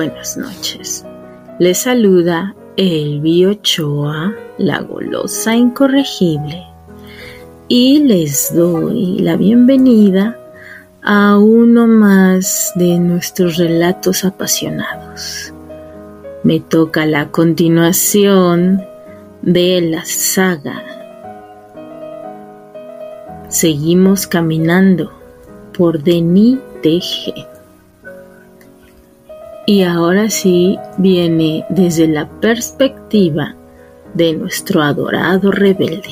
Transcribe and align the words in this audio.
Buenas 0.00 0.38
noches. 0.38 1.04
Les 1.58 1.76
saluda 1.76 2.54
Elvi 2.78 3.44
Ochoa, 3.44 4.34
la 4.56 4.80
golosa 4.80 5.54
incorregible, 5.54 6.64
y 7.68 7.98
les 8.04 8.54
doy 8.54 9.18
la 9.18 9.36
bienvenida 9.36 10.38
a 11.02 11.36
uno 11.36 11.86
más 11.86 12.72
de 12.76 12.98
nuestros 12.98 13.58
relatos 13.58 14.24
apasionados. 14.24 15.52
Me 16.44 16.60
toca 16.60 17.04
la 17.04 17.30
continuación 17.30 18.82
de 19.42 19.82
la 19.82 20.06
saga. 20.06 20.82
Seguimos 23.50 24.26
caminando 24.26 25.12
por 25.76 26.02
Denis 26.02 26.58
TG. 26.82 27.49
Y 29.70 29.84
ahora 29.84 30.30
sí 30.30 30.80
viene 30.98 31.64
desde 31.68 32.08
la 32.08 32.28
perspectiva 32.28 33.54
de 34.14 34.32
nuestro 34.32 34.82
adorado 34.82 35.52
rebelde. 35.52 36.10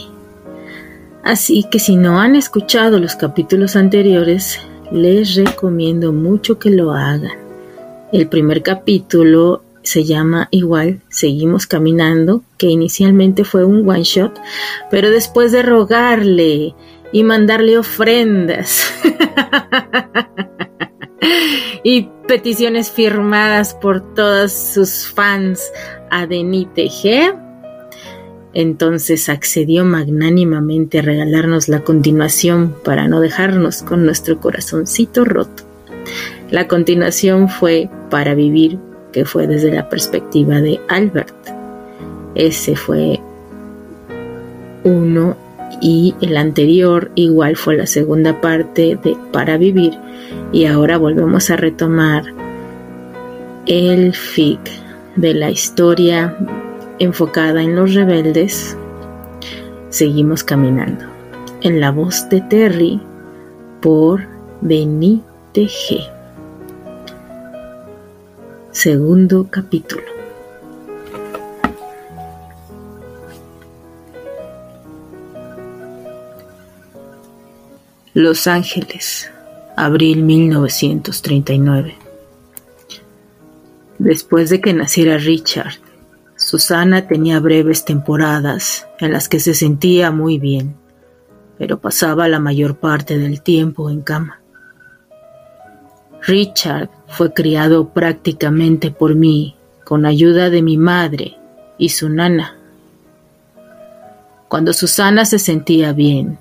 Así 1.25 1.65
que 1.69 1.81
si 1.81 1.97
no 1.97 2.21
han 2.21 2.37
escuchado 2.37 3.01
los 3.01 3.17
capítulos 3.17 3.75
anteriores, 3.75 4.61
les 4.93 5.35
recomiendo 5.35 6.13
mucho 6.13 6.61
que 6.61 6.71
lo 6.71 6.93
hagan. 6.93 7.37
El 8.13 8.29
primer 8.29 8.63
capítulo 8.63 9.65
se 9.83 10.05
llama 10.05 10.47
igual 10.53 11.01
Seguimos 11.09 11.67
Caminando, 11.67 12.45
que 12.59 12.69
inicialmente 12.69 13.43
fue 13.43 13.65
un 13.65 13.91
one 13.91 14.05
shot, 14.05 14.39
pero 14.89 15.11
después 15.11 15.51
de 15.51 15.65
rogarle 15.65 16.77
y 17.11 17.25
mandarle 17.25 17.77
ofrendas 17.77 18.95
y 21.83 22.09
peticiones 22.27 22.91
firmadas 22.91 23.75
por 23.75 24.15
todos 24.15 24.53
sus 24.53 25.09
fans 25.09 25.73
a 26.11 26.27
Denite 26.27 26.87
G. 26.87 27.35
Entonces 28.55 29.29
accedió 29.29 29.85
magnánimamente 29.85 30.99
a 30.99 31.03
regalarnos 31.03 31.69
la 31.69 31.81
continuación 31.81 32.75
para 32.85 33.09
no 33.09 33.21
dejarnos 33.21 33.83
con 33.83 34.05
nuestro 34.05 34.41
corazoncito 34.41 35.25
roto. 35.25 35.65
La 36.51 36.67
continuación 36.67 37.49
fue 37.49 37.91
Para 38.11 38.35
Vivir, 38.35 38.79
que 39.13 39.25
fue 39.25 39.47
desde 39.47 39.73
la 39.73 39.89
perspectiva 39.89 40.61
de 40.61 40.81
Albert. 40.89 41.35
Ese 42.35 42.75
fue 42.75 43.21
uno 44.85 45.37
y 45.81 46.15
el 46.21 46.37
anterior 46.37 47.11
igual 47.15 47.57
fue 47.57 47.77
la 47.77 47.87
segunda 47.87 48.41
parte 48.41 48.99
de 49.03 49.17
Para 49.33 49.57
Vivir 49.57 49.93
y 50.53 50.67
ahora 50.67 50.99
volvemos 50.99 51.51
a 51.51 51.57
retomar 51.57 52.25
el 53.67 54.15
fic 54.15 54.61
de 55.17 55.35
la 55.35 55.51
historia 55.51 56.37
enfocada 56.99 57.63
en 57.63 57.77
los 57.77 57.95
rebeldes. 57.95 58.77
Seguimos 59.91 60.45
caminando 60.45 61.05
en 61.63 61.81
la 61.81 61.91
voz 61.91 62.29
de 62.29 62.41
Terry 62.43 63.01
por 63.81 64.23
Benny 64.61 65.23
G. 65.55 66.07
Segundo 68.71 69.49
capítulo. 69.51 70.18
Los 78.19 78.49
Ángeles, 78.49 79.31
abril 79.77 80.25
1939. 80.25 81.95
Después 84.01 84.51
de 84.51 84.61
que 84.61 84.75
naciera 84.75 85.19
Richard, 85.19 85.75
Susana 86.35 87.07
tenía 87.07 87.39
breves 87.39 87.85
temporadas 87.85 88.89
en 88.99 89.13
las 89.13 89.29
que 89.29 89.39
se 89.39 89.55
sentía 89.55 90.11
muy 90.11 90.41
bien, 90.41 90.75
pero 91.59 91.79
pasaba 91.79 92.27
la 92.27 92.41
mayor 92.41 92.79
parte 92.79 93.19
del 93.19 93.41
tiempo 93.41 93.89
en 93.89 94.01
cama. 94.01 94.41
Richard 96.27 96.91
fue 97.07 97.33
criado 97.33 97.91
prácticamente 97.91 98.91
por 98.91 99.15
mí, 99.15 99.55
con 99.85 100.07
ayuda 100.07 100.51
de 100.51 100.63
mi 100.63 100.77
madre 100.77 101.37
y 101.79 101.91
su 101.91 102.09
nana. 102.09 102.57
Cuando 104.49 104.73
Susana 104.73 105.25
se 105.25 105.39
sentía 105.39 105.93
bien, 105.93 106.41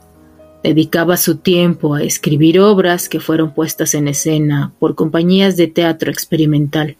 Dedicaba 0.67 1.15
su 1.15 1.37
tiempo 1.37 1.95
a 1.95 2.03
escribir 2.03 2.59
obras 2.59 3.07
que 3.07 3.21
fueron 3.21 3.53
puestas 3.53 3.93
en 3.93 4.09
escena 4.09 4.73
por 4.79 4.95
compañías 4.95 5.55
de 5.55 5.67
teatro 5.67 6.11
experimental. 6.11 6.97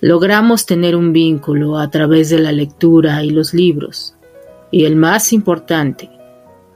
Logramos 0.00 0.64
tener 0.64 0.96
un 0.96 1.12
vínculo 1.12 1.76
a 1.76 1.90
través 1.90 2.30
de 2.30 2.38
la 2.38 2.50
lectura 2.50 3.22
y 3.22 3.28
los 3.28 3.52
libros, 3.52 4.14
y 4.70 4.86
el 4.86 4.96
más 4.96 5.34
importante, 5.34 6.08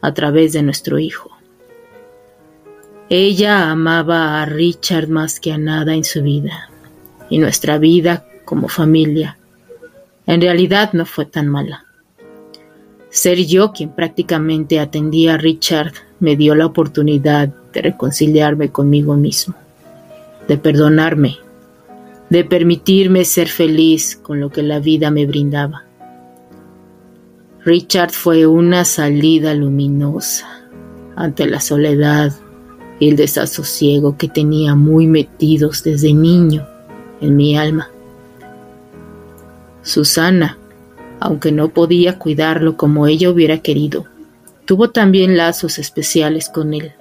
a 0.03 0.13
través 0.13 0.53
de 0.53 0.63
nuestro 0.63 0.99
hijo. 0.99 1.31
Ella 3.09 3.71
amaba 3.71 4.43
a 4.43 4.45
Richard 4.45 5.09
más 5.09 5.41
que 5.41 5.53
a 5.53 5.57
nada 5.57 5.95
en 5.95 6.05
su 6.05 6.23
vida, 6.23 6.69
y 7.31 7.39
nuestra 7.39 7.79
vida 7.79 8.27
como 8.45 8.69
familia 8.69 9.39
en 10.27 10.43
realidad 10.43 10.93
no 10.93 11.07
fue 11.07 11.25
tan 11.25 11.49
mala. 11.49 11.86
Ser 13.11 13.39
yo 13.47 13.73
quien 13.73 13.91
prácticamente 13.91 14.81
atendía 14.81 15.35
a 15.35 15.39
Richard 15.39 15.93
me 16.21 16.37
dio 16.37 16.55
la 16.55 16.67
oportunidad 16.67 17.49
de 17.73 17.83
reconciliarme 17.83 18.71
conmigo 18.71 19.17
mismo, 19.17 19.55
de 20.49 20.59
perdonarme, 20.59 21.37
de 22.31 22.45
permitirme 22.45 23.25
ser 23.25 23.49
feliz 23.49 24.17
con 24.17 24.41
lo 24.41 24.51
que 24.51 24.63
la 24.63 24.81
vida 24.81 25.11
me 25.11 25.27
brindaba. 25.27 25.85
Richard 27.65 28.11
fue 28.11 28.47
una 28.47 28.85
salida 28.85 29.55
luminosa 29.55 30.69
ante 31.17 31.47
la 31.47 31.61
soledad 31.61 32.33
y 33.01 33.09
el 33.09 33.17
desasosiego 33.17 34.17
que 34.17 34.29
tenía 34.29 34.75
muy 34.75 35.07
metidos 35.07 35.83
desde 35.83 36.13
niño 36.13 36.67
en 37.21 37.37
mi 37.37 37.57
alma. 37.57 37.91
Susana 39.83 40.59
aunque 41.21 41.53
no 41.53 41.69
podía 41.71 42.19
cuidarlo 42.19 42.77
como 42.77 43.07
ella 43.07 43.31
hubiera 43.31 43.59
querido. 43.59 44.07
Tuvo 44.65 44.91
también 44.91 45.37
lazos 45.37 45.79
especiales 45.79 46.49
con 46.49 46.75
él. 46.75 46.93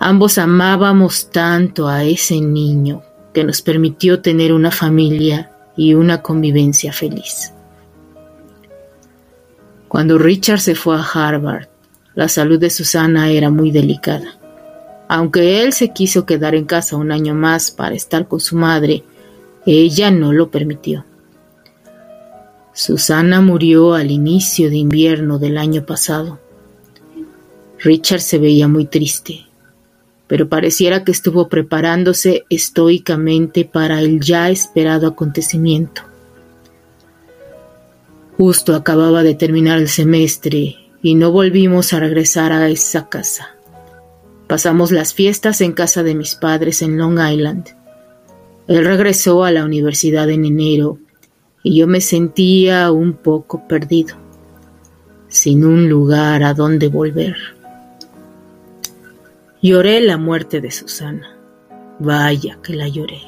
Ambos 0.00 0.38
amábamos 0.38 1.30
tanto 1.30 1.88
a 1.88 2.04
ese 2.04 2.40
niño 2.40 3.02
que 3.32 3.44
nos 3.44 3.62
permitió 3.62 4.20
tener 4.20 4.52
una 4.52 4.70
familia 4.70 5.50
y 5.76 5.94
una 5.94 6.22
convivencia 6.22 6.92
feliz. 6.92 7.52
Cuando 9.88 10.18
Richard 10.18 10.60
se 10.60 10.74
fue 10.74 10.96
a 10.96 11.02
Harvard, 11.02 11.68
la 12.14 12.28
salud 12.28 12.58
de 12.58 12.68
Susana 12.68 13.30
era 13.30 13.48
muy 13.50 13.70
delicada. 13.70 14.38
Aunque 15.08 15.62
él 15.62 15.72
se 15.72 15.92
quiso 15.92 16.26
quedar 16.26 16.54
en 16.54 16.66
casa 16.66 16.96
un 16.96 17.10
año 17.10 17.34
más 17.34 17.70
para 17.70 17.94
estar 17.94 18.28
con 18.28 18.40
su 18.40 18.56
madre, 18.56 19.04
ella 19.64 20.10
no 20.10 20.32
lo 20.32 20.50
permitió. 20.50 21.04
Susana 22.78 23.40
murió 23.40 23.94
al 23.94 24.12
inicio 24.12 24.70
de 24.70 24.76
invierno 24.76 25.40
del 25.40 25.58
año 25.58 25.84
pasado. 25.84 26.38
Richard 27.80 28.20
se 28.20 28.38
veía 28.38 28.68
muy 28.68 28.86
triste, 28.86 29.46
pero 30.28 30.48
pareciera 30.48 31.02
que 31.02 31.10
estuvo 31.10 31.48
preparándose 31.48 32.44
estoicamente 32.48 33.64
para 33.64 33.98
el 33.98 34.20
ya 34.20 34.48
esperado 34.48 35.08
acontecimiento. 35.08 36.02
Justo 38.36 38.76
acababa 38.76 39.24
de 39.24 39.34
terminar 39.34 39.78
el 39.78 39.88
semestre 39.88 40.76
y 41.02 41.16
no 41.16 41.32
volvimos 41.32 41.92
a 41.92 41.98
regresar 41.98 42.52
a 42.52 42.68
esa 42.68 43.08
casa. 43.08 43.56
Pasamos 44.46 44.92
las 44.92 45.14
fiestas 45.14 45.60
en 45.62 45.72
casa 45.72 46.04
de 46.04 46.14
mis 46.14 46.36
padres 46.36 46.80
en 46.82 46.96
Long 46.96 47.18
Island. 47.18 47.70
Él 48.68 48.84
regresó 48.84 49.42
a 49.42 49.50
la 49.50 49.64
universidad 49.64 50.30
en 50.30 50.44
enero 50.44 51.00
y 51.68 51.80
yo 51.80 51.86
me 51.86 52.00
sentía 52.00 52.90
un 52.90 53.12
poco 53.12 53.68
perdido, 53.68 54.16
sin 55.28 55.66
un 55.66 55.86
lugar 55.86 56.42
a 56.42 56.54
donde 56.54 56.88
volver. 56.88 57.36
Lloré 59.60 60.00
la 60.00 60.16
muerte 60.16 60.62
de 60.62 60.70
Susana, 60.70 61.36
vaya 61.98 62.58
que 62.62 62.72
la 62.74 62.88
lloré, 62.88 63.20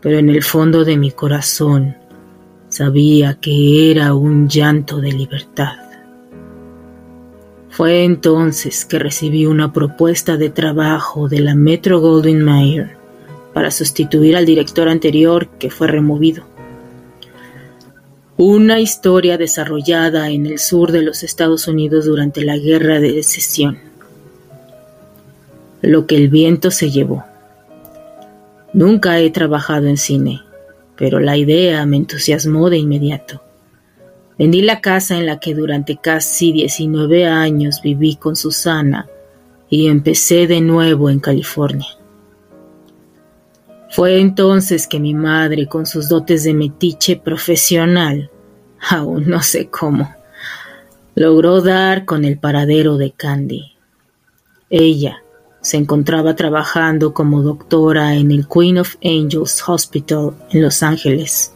pero 0.00 0.18
en 0.18 0.28
el 0.28 0.42
fondo 0.42 0.84
de 0.84 0.96
mi 0.96 1.12
corazón 1.12 1.94
sabía 2.68 3.34
que 3.34 3.92
era 3.92 4.12
un 4.14 4.48
llanto 4.48 5.00
de 5.00 5.12
libertad. 5.12 5.76
Fue 7.70 8.02
entonces 8.02 8.84
que 8.84 8.98
recibí 8.98 9.46
una 9.46 9.72
propuesta 9.72 10.36
de 10.36 10.50
trabajo 10.50 11.28
de 11.28 11.38
la 11.38 11.54
Metro 11.54 12.00
Goldwyn 12.00 12.42
Mayer 12.42 12.96
para 13.54 13.70
sustituir 13.70 14.36
al 14.36 14.46
director 14.46 14.88
anterior 14.88 15.46
que 15.60 15.70
fue 15.70 15.86
removido. 15.86 16.55
Una 18.38 18.80
historia 18.80 19.38
desarrollada 19.38 20.28
en 20.28 20.44
el 20.44 20.58
sur 20.58 20.92
de 20.92 21.00
los 21.00 21.22
Estados 21.22 21.68
Unidos 21.68 22.04
durante 22.04 22.44
la 22.44 22.58
Guerra 22.58 23.00
de 23.00 23.22
Secesión. 23.22 23.78
Lo 25.80 26.06
que 26.06 26.16
el 26.16 26.28
viento 26.28 26.70
se 26.70 26.90
llevó. 26.90 27.24
Nunca 28.74 29.18
he 29.20 29.30
trabajado 29.30 29.86
en 29.86 29.96
cine, 29.96 30.42
pero 30.98 31.18
la 31.18 31.38
idea 31.38 31.86
me 31.86 31.96
entusiasmó 31.96 32.68
de 32.68 32.76
inmediato. 32.76 33.40
Vendí 34.38 34.60
la 34.60 34.82
casa 34.82 35.16
en 35.16 35.24
la 35.24 35.40
que 35.40 35.54
durante 35.54 35.96
casi 35.96 36.52
19 36.52 37.24
años 37.24 37.80
viví 37.82 38.16
con 38.16 38.36
Susana 38.36 39.08
y 39.70 39.86
empecé 39.86 40.46
de 40.46 40.60
nuevo 40.60 41.08
en 41.08 41.20
California. 41.20 41.88
Fue 43.96 44.20
entonces 44.20 44.86
que 44.86 45.00
mi 45.00 45.14
madre, 45.14 45.68
con 45.68 45.86
sus 45.86 46.10
dotes 46.10 46.44
de 46.44 46.52
metiche 46.52 47.16
profesional, 47.16 48.30
aún 48.90 49.26
no 49.26 49.40
sé 49.40 49.68
cómo, 49.70 50.14
logró 51.14 51.62
dar 51.62 52.04
con 52.04 52.26
el 52.26 52.38
paradero 52.38 52.98
de 52.98 53.12
Candy. 53.12 53.72
Ella, 54.68 55.22
se 55.62 55.78
encontraba 55.78 56.36
trabajando 56.36 57.14
como 57.14 57.40
doctora 57.40 58.16
en 58.16 58.32
el 58.32 58.46
Queen 58.46 58.76
of 58.76 58.96
Angels 59.02 59.66
Hospital 59.66 60.34
en 60.50 60.60
Los 60.60 60.82
Ángeles. 60.82 61.54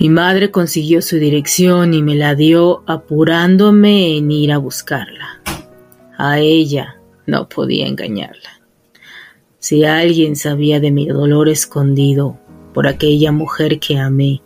Mi 0.00 0.08
madre 0.08 0.50
consiguió 0.50 1.02
su 1.02 1.18
dirección 1.18 1.94
y 1.94 2.02
me 2.02 2.16
la 2.16 2.34
dio 2.34 2.82
apurándome 2.88 4.16
en 4.16 4.28
ir 4.32 4.50
a 4.50 4.58
buscarla. 4.58 5.40
A 6.16 6.40
ella 6.40 6.96
no 7.26 7.48
podía 7.48 7.86
engañarla. 7.86 8.57
Si 9.68 9.84
alguien 9.84 10.34
sabía 10.34 10.80
de 10.80 10.90
mi 10.90 11.08
dolor 11.08 11.50
escondido 11.50 12.38
por 12.72 12.86
aquella 12.86 13.32
mujer 13.32 13.78
que 13.78 13.98
amé 13.98 14.40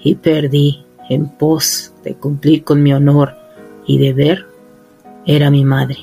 y 0.00 0.16
perdí 0.16 0.84
en 1.08 1.28
pos 1.28 1.92
de 2.02 2.16
cumplir 2.16 2.64
con 2.64 2.82
mi 2.82 2.92
honor 2.92 3.36
y 3.86 3.98
deber, 3.98 4.46
era 5.24 5.48
mi 5.52 5.64
madre. 5.64 5.98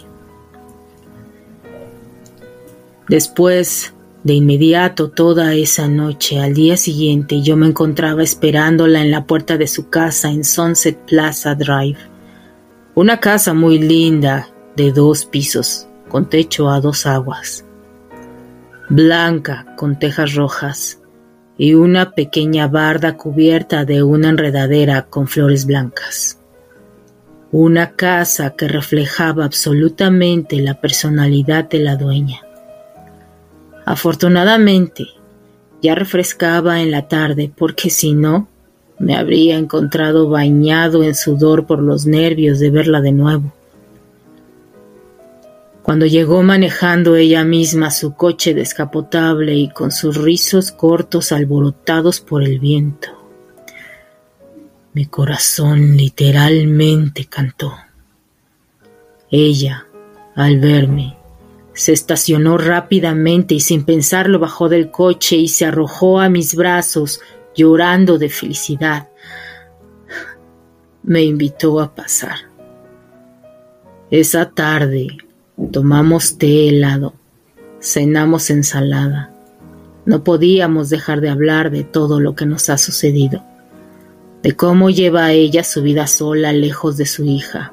Después, 3.10 3.94
de 4.24 4.36
inmediato, 4.36 5.10
toda 5.10 5.54
esa 5.54 5.90
noche, 5.90 6.40
al 6.40 6.54
día 6.54 6.78
siguiente, 6.78 7.42
yo 7.42 7.58
me 7.58 7.68
encontraba 7.68 8.24
esperándola 8.24 9.02
en 9.02 9.12
la 9.12 9.26
puerta 9.26 9.58
de 9.58 9.68
su 9.68 9.90
casa 9.90 10.32
en 10.32 10.46
Sunset 10.46 10.98
Plaza 11.00 11.56
Drive. 11.56 11.98
Una 12.94 13.20
casa 13.20 13.54
muy 13.54 13.80
linda, 13.80 14.48
de 14.78 14.94
dos 14.94 15.26
pisos, 15.26 15.90
con 16.08 16.30
techo 16.30 16.70
a 16.70 16.80
dos 16.80 17.06
aguas. 17.06 17.65
Blanca, 18.90 19.66
con 19.78 19.98
tejas 19.98 20.36
rojas, 20.36 21.00
y 21.58 21.74
una 21.74 22.12
pequeña 22.12 22.68
barda 22.68 23.18
cubierta 23.18 23.84
de 23.84 24.04
una 24.04 24.30
enredadera 24.30 25.08
con 25.08 25.28
flores 25.28 25.66
blancas. 25.66 26.40
Una 27.52 27.92
casa 27.92 28.52
que 28.52 28.68
reflejaba 28.68 29.46
absolutamente 29.46 30.62
la 30.62 30.80
personalidad 30.82 31.68
de 31.68 31.80
la 31.80 31.96
dueña. 31.96 32.42
Afortunadamente, 33.86 35.08
ya 35.82 35.96
refrescaba 35.96 36.82
en 36.82 36.92
la 36.92 37.08
tarde 37.08 37.52
porque 37.56 37.90
si 37.90 38.14
no, 38.14 38.48
me 39.00 39.16
habría 39.16 39.58
encontrado 39.58 40.30
bañado 40.30 41.04
en 41.04 41.16
sudor 41.16 41.66
por 41.66 41.82
los 41.82 42.06
nervios 42.06 42.60
de 42.60 42.70
verla 42.70 43.02
de 43.02 43.12
nuevo. 43.14 43.52
Cuando 45.86 46.08
llegó 46.08 46.42
manejando 46.42 47.16
ella 47.16 47.44
misma 47.44 47.92
su 47.92 48.16
coche 48.16 48.56
descapotable 48.56 49.54
y 49.54 49.70
con 49.70 49.92
sus 49.92 50.18
rizos 50.18 50.72
cortos 50.72 51.32
alborotados 51.32 52.22
por 52.22 52.42
el 52.42 52.60
viento, 52.60 53.10
mi 54.94 55.06
corazón 55.06 55.96
literalmente 55.96 57.26
cantó. 57.26 57.76
Ella, 59.30 59.86
al 60.34 60.60
verme, 60.60 61.18
se 61.74 61.94
estacionó 61.94 62.58
rápidamente 62.58 63.54
y 63.54 63.60
sin 63.60 63.86
pensarlo 63.86 64.40
bajó 64.40 64.70
del 64.70 64.90
coche 64.90 65.36
y 65.36 65.50
se 65.50 65.66
arrojó 65.66 66.20
a 66.20 66.30
mis 66.30 66.56
brazos, 66.56 67.22
llorando 67.56 68.18
de 68.18 68.30
felicidad. 68.30 69.10
Me 71.04 71.22
invitó 71.22 71.80
a 71.80 71.94
pasar. 71.94 72.38
Esa 74.10 74.50
tarde 74.50 75.25
tomamos 75.72 76.38
té 76.38 76.70
helado, 76.70 77.14
cenamos 77.82 78.50
ensalada. 78.50 79.32
No 80.06 80.24
podíamos 80.24 80.90
dejar 80.90 81.22
de 81.22 81.30
hablar 81.30 81.72
de 81.72 81.84
todo 81.84 82.20
lo 82.20 82.36
que 82.36 82.46
nos 82.46 82.70
ha 82.70 82.78
sucedido, 82.78 83.44
de 84.44 84.52
cómo 84.52 84.90
lleva 84.90 85.32
ella 85.32 85.64
su 85.64 85.82
vida 85.82 86.08
sola 86.08 86.54
lejos 86.54 86.98
de 86.98 87.06
su 87.06 87.26
hija, 87.26 87.72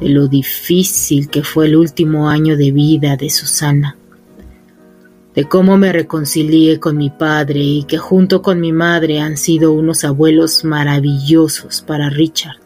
de 0.00 0.08
lo 0.08 0.28
difícil 0.28 1.28
que 1.28 1.42
fue 1.42 1.66
el 1.66 1.76
último 1.76 2.28
año 2.30 2.56
de 2.56 2.70
vida 2.70 3.16
de 3.16 3.28
Susana, 3.28 3.98
de 5.34 5.44
cómo 5.44 5.76
me 5.76 5.92
reconcilié 5.92 6.78
con 6.78 6.96
mi 6.96 7.10
padre 7.10 7.60
y 7.60 7.84
que 7.84 7.98
junto 7.98 8.40
con 8.40 8.60
mi 8.60 8.72
madre 8.72 9.20
han 9.20 9.36
sido 9.36 9.72
unos 9.72 10.04
abuelos 10.04 10.64
maravillosos 10.64 11.82
para 11.82 12.08
Richard. 12.08 12.63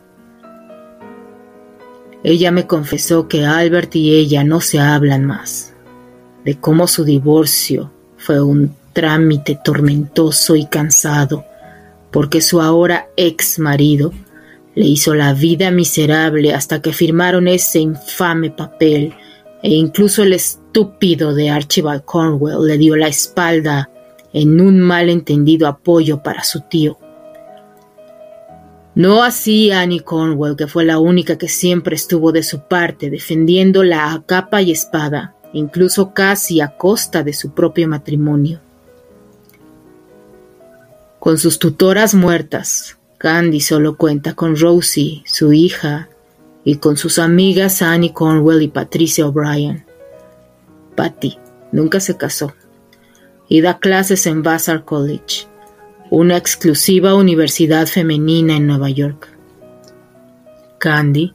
Ella 2.24 2.50
me 2.50 2.66
confesó 2.66 3.28
que 3.28 3.44
Albert 3.44 3.94
y 3.94 4.14
ella 4.14 4.44
no 4.44 4.60
se 4.60 4.80
hablan 4.80 5.24
más, 5.24 5.74
de 6.44 6.58
cómo 6.58 6.88
su 6.88 7.04
divorcio 7.04 7.92
fue 8.16 8.40
un 8.42 8.74
trámite 8.92 9.58
tormentoso 9.62 10.56
y 10.56 10.66
cansado, 10.66 11.44
porque 12.10 12.40
su 12.40 12.60
ahora 12.60 13.08
ex 13.16 13.58
marido 13.58 14.12
le 14.74 14.86
hizo 14.86 15.14
la 15.14 15.32
vida 15.32 15.70
miserable 15.70 16.54
hasta 16.54 16.82
que 16.82 16.92
firmaron 16.92 17.48
ese 17.48 17.80
infame 17.80 18.50
papel. 18.50 19.14
E 19.62 19.70
incluso 19.70 20.22
el 20.22 20.32
estúpido 20.32 21.34
de 21.34 21.50
Archibald 21.50 22.04
Cornwell 22.04 22.64
le 22.66 22.78
dio 22.78 22.94
la 22.94 23.08
espalda 23.08 23.90
en 24.32 24.60
un 24.60 24.78
malentendido 24.78 25.66
apoyo 25.66 26.22
para 26.22 26.44
su 26.44 26.60
tío. 26.60 26.96
No 28.98 29.22
así 29.22 29.70
Annie 29.70 30.00
Cornwell, 30.00 30.56
que 30.56 30.66
fue 30.66 30.84
la 30.84 30.98
única 30.98 31.38
que 31.38 31.46
siempre 31.46 31.94
estuvo 31.94 32.32
de 32.32 32.42
su 32.42 32.62
parte, 32.62 33.10
defendiéndola 33.10 34.12
a 34.12 34.24
capa 34.24 34.60
y 34.60 34.72
espada, 34.72 35.36
incluso 35.52 36.12
casi 36.12 36.60
a 36.60 36.76
costa 36.76 37.22
de 37.22 37.32
su 37.32 37.52
propio 37.52 37.86
matrimonio. 37.86 38.58
Con 41.20 41.38
sus 41.38 41.60
tutoras 41.60 42.12
muertas, 42.12 42.98
Candy 43.18 43.60
solo 43.60 43.96
cuenta 43.96 44.34
con 44.34 44.56
Rosie, 44.56 45.22
su 45.26 45.52
hija, 45.52 46.08
y 46.64 46.78
con 46.78 46.96
sus 46.96 47.20
amigas 47.20 47.82
Annie 47.82 48.12
Cornwell 48.12 48.62
y 48.62 48.68
Patricia 48.68 49.28
O'Brien. 49.28 49.86
Patty 50.96 51.38
nunca 51.70 52.00
se 52.00 52.16
casó 52.16 52.52
y 53.48 53.60
da 53.60 53.78
clases 53.78 54.26
en 54.26 54.42
Vassar 54.42 54.84
College, 54.84 55.46
una 56.10 56.36
exclusiva 56.36 57.14
universidad 57.14 57.86
femenina 57.86 58.56
en 58.56 58.66
Nueva 58.66 58.90
York. 58.90 59.28
Candy, 60.78 61.34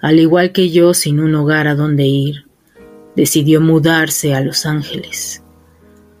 al 0.00 0.18
igual 0.20 0.52
que 0.52 0.70
yo 0.70 0.94
sin 0.94 1.20
un 1.20 1.34
hogar 1.34 1.66
a 1.66 1.74
donde 1.74 2.06
ir, 2.06 2.46
decidió 3.16 3.60
mudarse 3.60 4.34
a 4.34 4.40
Los 4.40 4.66
Ángeles, 4.66 5.42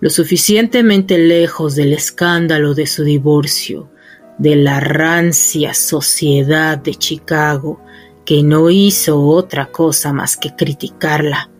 lo 0.00 0.10
suficientemente 0.10 1.18
lejos 1.18 1.74
del 1.74 1.92
escándalo 1.92 2.74
de 2.74 2.86
su 2.86 3.04
divorcio 3.04 3.90
de 4.38 4.56
la 4.56 4.80
rancia 4.80 5.74
sociedad 5.74 6.78
de 6.78 6.94
Chicago 6.94 7.80
que 8.24 8.42
no 8.42 8.70
hizo 8.70 9.20
otra 9.20 9.70
cosa 9.70 10.12
más 10.12 10.36
que 10.36 10.54
criticarla. 10.56 11.50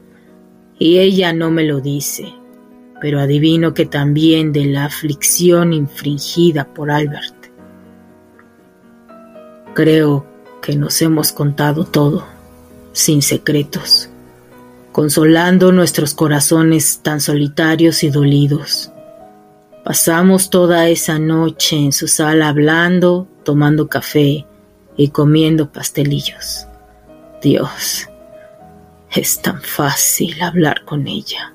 Y 0.78 0.98
ella 0.98 1.32
no 1.32 1.50
me 1.50 1.64
lo 1.64 1.80
dice, 1.80 2.34
pero 3.00 3.20
adivino 3.20 3.74
que 3.74 3.86
también 3.86 4.52
de 4.52 4.66
la 4.66 4.86
aflicción 4.86 5.72
infringida 5.72 6.72
por 6.72 6.90
Albert. 6.90 7.34
Creo 9.74 10.26
que 10.62 10.76
nos 10.76 11.02
hemos 11.02 11.32
contado 11.32 11.84
todo, 11.84 12.26
sin 12.92 13.22
secretos, 13.22 14.08
consolando 14.92 15.72
nuestros 15.72 16.14
corazones 16.14 17.00
tan 17.02 17.20
solitarios 17.20 18.04
y 18.04 18.10
dolidos 18.10 18.90
Pasamos 19.84 20.48
toda 20.48 20.88
esa 20.88 21.18
noche 21.18 21.76
en 21.76 21.92
su 21.92 22.08
sala 22.08 22.48
hablando, 22.48 23.28
tomando 23.44 23.86
café 23.86 24.46
y 24.96 25.08
comiendo 25.08 25.70
pastelillos. 25.70 26.66
Dios, 27.42 28.08
es 29.10 29.42
tan 29.42 29.60
fácil 29.60 30.40
hablar 30.40 30.86
con 30.86 31.06
ella. 31.06 31.53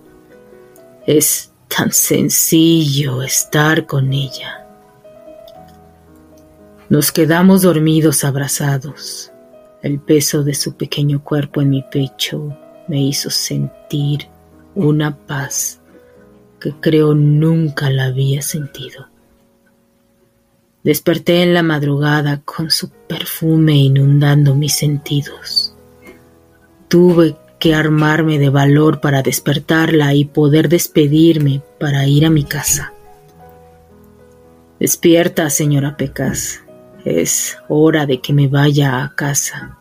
Es 1.10 1.52
tan 1.68 1.92
sencillo 1.92 3.24
estar 3.24 3.88
con 3.88 4.14
ella. 4.14 4.68
Nos 6.88 7.12
quedamos 7.12 7.64
dormidos 7.64 8.24
abrazados. 8.24 9.32
El 9.82 10.00
peso 10.00 10.44
de 10.44 10.54
su 10.54 10.76
pequeño 10.76 11.24
cuerpo 11.24 11.62
en 11.62 11.72
mi 11.72 11.82
pecho 11.82 12.56
me 12.88 13.02
hizo 13.02 13.32
sentir 13.32 14.28
una 14.76 15.18
paz 15.18 15.80
que 16.60 16.74
creo 16.80 17.16
nunca 17.16 17.90
la 17.90 18.06
había 18.06 18.44
sentido. 18.44 19.08
Desperté 20.84 21.42
en 21.42 21.56
la 21.56 21.64
madrugada 21.64 22.44
con 22.46 22.70
su 22.70 22.92
perfume 22.92 23.78
inundando 23.78 24.54
mis 24.54 24.76
sentidos. 24.76 25.74
Tuve 26.88 27.36
que 27.60 27.76
armarme 27.76 28.40
de 28.40 28.50
valor 28.50 29.02
para 29.02 29.22
despertarla 29.22 30.14
y 30.14 30.26
poder 30.26 30.70
despedirme 30.70 31.62
para 31.80 32.08
ir 32.08 32.26
a 32.26 32.30
mi 32.30 32.44
casa. 32.44 32.94
Despierta, 34.80 35.50
señora 35.50 35.98
Pecas. 35.98 36.62
Es 37.04 37.58
hora 37.68 38.06
de 38.06 38.22
que 38.22 38.34
me 38.34 38.48
vaya 38.48 39.04
a 39.04 39.16
casa, 39.16 39.78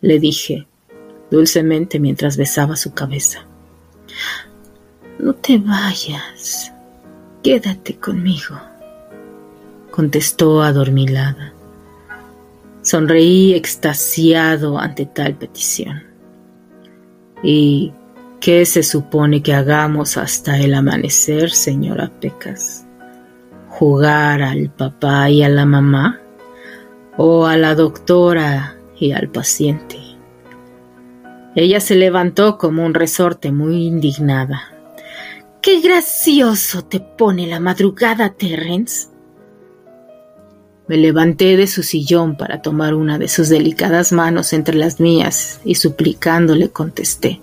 le 0.00 0.18
dije 0.18 0.66
dulcemente 1.30 1.98
mientras 1.98 2.36
besaba 2.36 2.76
su 2.76 2.92
cabeza. 2.92 3.46
No 5.18 5.34
te 5.34 5.58
vayas, 5.58 6.72
quédate 7.42 7.96
conmigo, 7.96 8.60
contestó 9.90 10.62
adormilada. 10.62 11.54
Sonreí 12.82 13.54
extasiado 13.54 14.78
ante 14.78 15.06
tal 15.06 15.34
petición. 15.36 16.11
¿Y 17.42 17.92
qué 18.40 18.64
se 18.66 18.82
supone 18.82 19.42
que 19.42 19.54
hagamos 19.54 20.16
hasta 20.16 20.58
el 20.58 20.74
amanecer, 20.74 21.50
señora 21.50 22.10
Pecas? 22.20 22.86
¿Jugar 23.68 24.42
al 24.42 24.70
papá 24.70 25.28
y 25.30 25.42
a 25.42 25.48
la 25.48 25.66
mamá? 25.66 26.20
¿O 27.16 27.46
a 27.46 27.56
la 27.56 27.74
doctora 27.74 28.76
y 28.98 29.12
al 29.12 29.28
paciente? 29.28 29.98
Ella 31.54 31.80
se 31.80 31.96
levantó 31.96 32.56
como 32.58 32.84
un 32.86 32.94
resorte 32.94 33.52
muy 33.52 33.86
indignada. 33.86 34.72
¡Qué 35.60 35.80
gracioso 35.80 36.84
te 36.84 37.00
pone 37.00 37.46
la 37.46 37.60
madrugada, 37.60 38.30
Terrence! 38.30 39.11
Me 40.92 40.98
levanté 40.98 41.56
de 41.56 41.68
su 41.68 41.82
sillón 41.82 42.36
para 42.36 42.60
tomar 42.60 42.92
una 42.92 43.16
de 43.16 43.26
sus 43.26 43.48
delicadas 43.48 44.12
manos 44.12 44.52
entre 44.52 44.76
las 44.76 45.00
mías 45.00 45.58
y 45.64 45.76
suplicándole 45.76 46.68
contesté. 46.68 47.40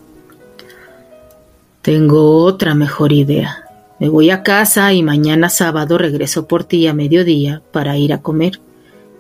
Tengo 1.82 2.44
otra 2.44 2.76
mejor 2.76 3.12
idea. 3.12 3.64
Me 4.00 4.08
voy 4.08 4.30
a 4.30 4.44
casa 4.44 4.94
y 4.94 5.02
mañana 5.02 5.50
sábado 5.50 5.98
regreso 5.98 6.48
por 6.48 6.64
ti 6.64 6.86
a 6.86 6.94
mediodía 6.94 7.64
para 7.72 7.98
ir 7.98 8.14
a 8.14 8.22
comer 8.22 8.60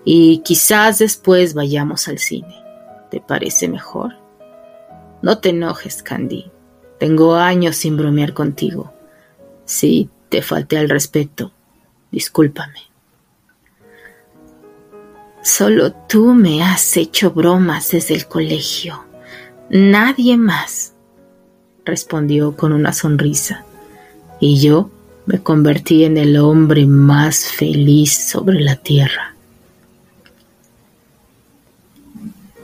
y 0.05 0.43
quizás 0.45 1.00
después 1.00 1.55
vayamos 1.55 2.07
al 2.07 2.19
cine. 2.19 2.55
¿Te 3.09 3.21
parece 3.21 3.67
mejor? 3.67 4.13
No 5.24 5.39
te 5.39 5.50
enojes, 5.50 6.03
Candy. 6.03 6.51
Tengo 7.00 7.33
años 7.33 7.77
sin 7.77 7.98
bromear 7.98 8.36
contigo. 8.36 8.93
Si 9.65 10.07
te 10.29 10.43
falté 10.43 10.77
al 10.77 10.88
respeto, 10.88 11.51
discúlpame. 12.12 12.88
Solo 15.50 15.91
tú 15.91 16.36
me 16.36 16.62
has 16.62 16.96
hecho 16.96 17.32
bromas 17.32 17.89
desde 17.89 18.13
el 18.13 18.27
colegio. 18.27 19.03
Nadie 19.72 20.38
más, 20.38 20.94
respondió 21.84 22.56
con 22.56 22.72
una 22.72 22.94
sonrisa. 22.94 23.65
Y 24.39 24.60
yo 24.60 24.91
me 25.25 25.41
convertí 25.41 26.03
en 26.03 26.18
el 26.18 26.38
hombre 26.38 26.86
más 26.86 27.46
feliz 27.46 28.29
sobre 28.29 28.60
la 28.60 28.75
tierra. 28.75 29.34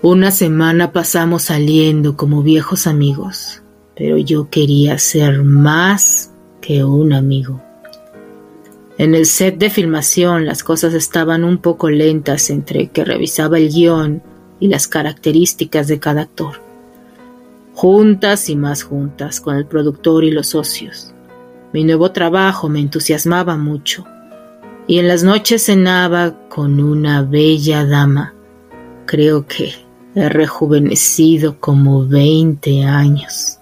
Una 0.04 0.30
semana 0.30 0.92
pasamos 0.92 1.42
saliendo 1.42 2.16
como 2.16 2.44
viejos 2.44 2.86
amigos, 2.86 3.64
pero 3.98 4.20
yo 4.20 4.52
quería 4.52 5.00
ser 5.00 5.42
más 5.42 6.30
que 6.62 6.84
un 6.84 7.14
amigo. 7.14 7.65
En 8.98 9.14
el 9.14 9.26
set 9.26 9.58
de 9.58 9.70
filmación 9.70 10.46
las 10.46 10.64
cosas 10.64 10.94
estaban 10.94 11.44
un 11.44 11.58
poco 11.58 11.90
lentas 11.90 12.50
entre 12.50 12.88
que 12.88 13.04
revisaba 13.04 13.58
el 13.58 13.70
guion 13.70 14.24
y 14.60 14.70
las 14.70 14.88
características 14.88 15.88
de 15.88 16.00
cada 16.00 16.22
actor. 16.22 16.62
Juntas 17.74 18.50
y 18.50 18.56
más 18.56 18.84
juntas 18.84 19.42
con 19.42 19.58
el 19.58 19.66
productor 19.66 20.24
y 20.24 20.32
los 20.32 20.48
socios. 20.48 21.14
Mi 21.74 21.84
nuevo 21.84 22.12
trabajo 22.12 22.70
me 22.70 22.80
entusiasmaba 22.80 23.58
mucho 23.58 24.06
y 24.88 25.00
en 25.00 25.10
las 25.10 25.24
noches 25.24 25.66
cenaba 25.66 26.34
con 26.48 26.80
una 26.80 27.22
bella 27.22 27.86
dama. 27.86 28.34
Creo 29.06 29.46
que 29.46 29.74
he 30.16 30.30
rejuvenecido 30.30 31.60
como 31.60 32.08
20 32.08 32.86
años. 32.86 33.60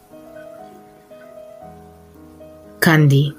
Candy, 2.80 3.34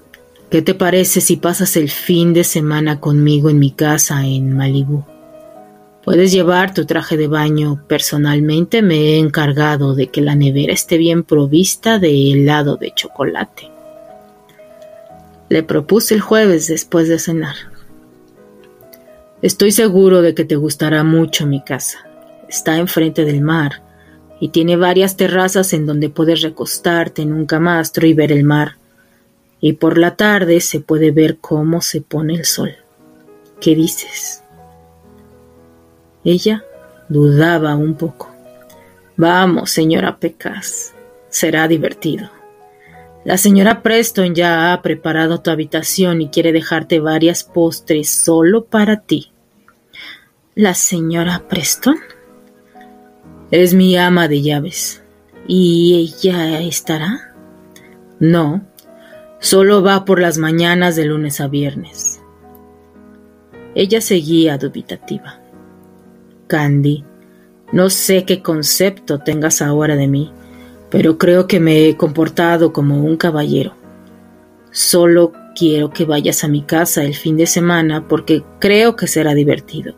¿Qué 0.54 0.62
te 0.62 0.74
parece 0.74 1.20
si 1.20 1.36
pasas 1.36 1.76
el 1.76 1.90
fin 1.90 2.32
de 2.32 2.44
semana 2.44 3.00
conmigo 3.00 3.50
en 3.50 3.58
mi 3.58 3.72
casa 3.72 4.24
en 4.24 4.56
Malibú? 4.56 5.02
Puedes 6.04 6.30
llevar 6.30 6.72
tu 6.72 6.86
traje 6.86 7.16
de 7.16 7.26
baño. 7.26 7.82
Personalmente 7.88 8.80
me 8.80 8.94
he 8.94 9.18
encargado 9.18 9.96
de 9.96 10.10
que 10.10 10.20
la 10.20 10.36
nevera 10.36 10.72
esté 10.72 10.96
bien 10.96 11.24
provista 11.24 11.98
de 11.98 12.30
helado 12.30 12.76
de 12.76 12.92
chocolate. 12.94 13.68
Le 15.48 15.64
propuse 15.64 16.14
el 16.14 16.20
jueves 16.20 16.68
después 16.68 17.08
de 17.08 17.18
cenar. 17.18 17.56
Estoy 19.42 19.72
seguro 19.72 20.22
de 20.22 20.36
que 20.36 20.44
te 20.44 20.54
gustará 20.54 21.02
mucho 21.02 21.48
mi 21.48 21.64
casa. 21.64 22.06
Está 22.48 22.76
enfrente 22.76 23.24
del 23.24 23.40
mar 23.40 23.82
y 24.38 24.50
tiene 24.50 24.76
varias 24.76 25.16
terrazas 25.16 25.72
en 25.72 25.84
donde 25.84 26.10
puedes 26.10 26.42
recostarte 26.42 27.22
en 27.22 27.32
un 27.32 27.44
camastro 27.44 28.06
y 28.06 28.14
ver 28.14 28.30
el 28.30 28.44
mar 28.44 28.76
y 29.64 29.72
por 29.72 29.96
la 29.96 30.14
tarde 30.14 30.60
se 30.60 30.80
puede 30.80 31.10
ver 31.10 31.38
cómo 31.38 31.80
se 31.80 32.02
pone 32.02 32.34
el 32.34 32.44
sol. 32.44 32.76
¿Qué 33.62 33.74
dices? 33.74 34.42
Ella 36.22 36.62
dudaba 37.08 37.74
un 37.74 37.94
poco. 37.94 38.30
Vamos, 39.16 39.70
señora 39.70 40.18
Pecas, 40.18 40.92
será 41.30 41.66
divertido. 41.66 42.28
La 43.24 43.38
señora 43.38 43.82
Preston 43.82 44.34
ya 44.34 44.74
ha 44.74 44.82
preparado 44.82 45.40
tu 45.40 45.50
habitación 45.50 46.20
y 46.20 46.28
quiere 46.28 46.52
dejarte 46.52 47.00
varias 47.00 47.42
postres 47.42 48.10
solo 48.10 48.66
para 48.66 49.00
ti. 49.00 49.32
¿La 50.54 50.74
señora 50.74 51.48
Preston? 51.48 51.96
Es 53.50 53.72
mi 53.72 53.96
ama 53.96 54.28
de 54.28 54.42
llaves. 54.42 55.02
¿Y 55.48 56.12
ella 56.22 56.60
estará? 56.60 57.34
No, 58.20 58.62
Solo 59.44 59.82
va 59.82 60.06
por 60.06 60.22
las 60.22 60.38
mañanas 60.38 60.96
de 60.96 61.04
lunes 61.04 61.38
a 61.42 61.48
viernes. 61.48 62.18
Ella 63.74 64.00
seguía 64.00 64.56
dubitativa. 64.56 65.38
Candy, 66.46 67.04
no 67.70 67.90
sé 67.90 68.24
qué 68.24 68.40
concepto 68.40 69.18
tengas 69.18 69.60
ahora 69.60 69.96
de 69.96 70.08
mí, 70.08 70.32
pero 70.88 71.18
creo 71.18 71.46
que 71.46 71.60
me 71.60 71.86
he 71.86 71.94
comportado 71.98 72.72
como 72.72 73.04
un 73.04 73.18
caballero. 73.18 73.74
Solo 74.70 75.34
quiero 75.54 75.90
que 75.90 76.06
vayas 76.06 76.42
a 76.42 76.48
mi 76.48 76.62
casa 76.62 77.04
el 77.04 77.14
fin 77.14 77.36
de 77.36 77.46
semana 77.46 78.08
porque 78.08 78.42
creo 78.60 78.96
que 78.96 79.06
será 79.06 79.34
divertido. 79.34 79.94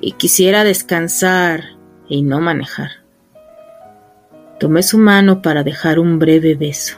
Y 0.00 0.12
quisiera 0.12 0.62
descansar 0.62 1.64
y 2.08 2.22
no 2.22 2.40
manejar. 2.40 2.90
Tomé 4.60 4.84
su 4.84 4.98
mano 4.98 5.42
para 5.42 5.64
dejar 5.64 5.98
un 5.98 6.20
breve 6.20 6.54
beso. 6.54 6.94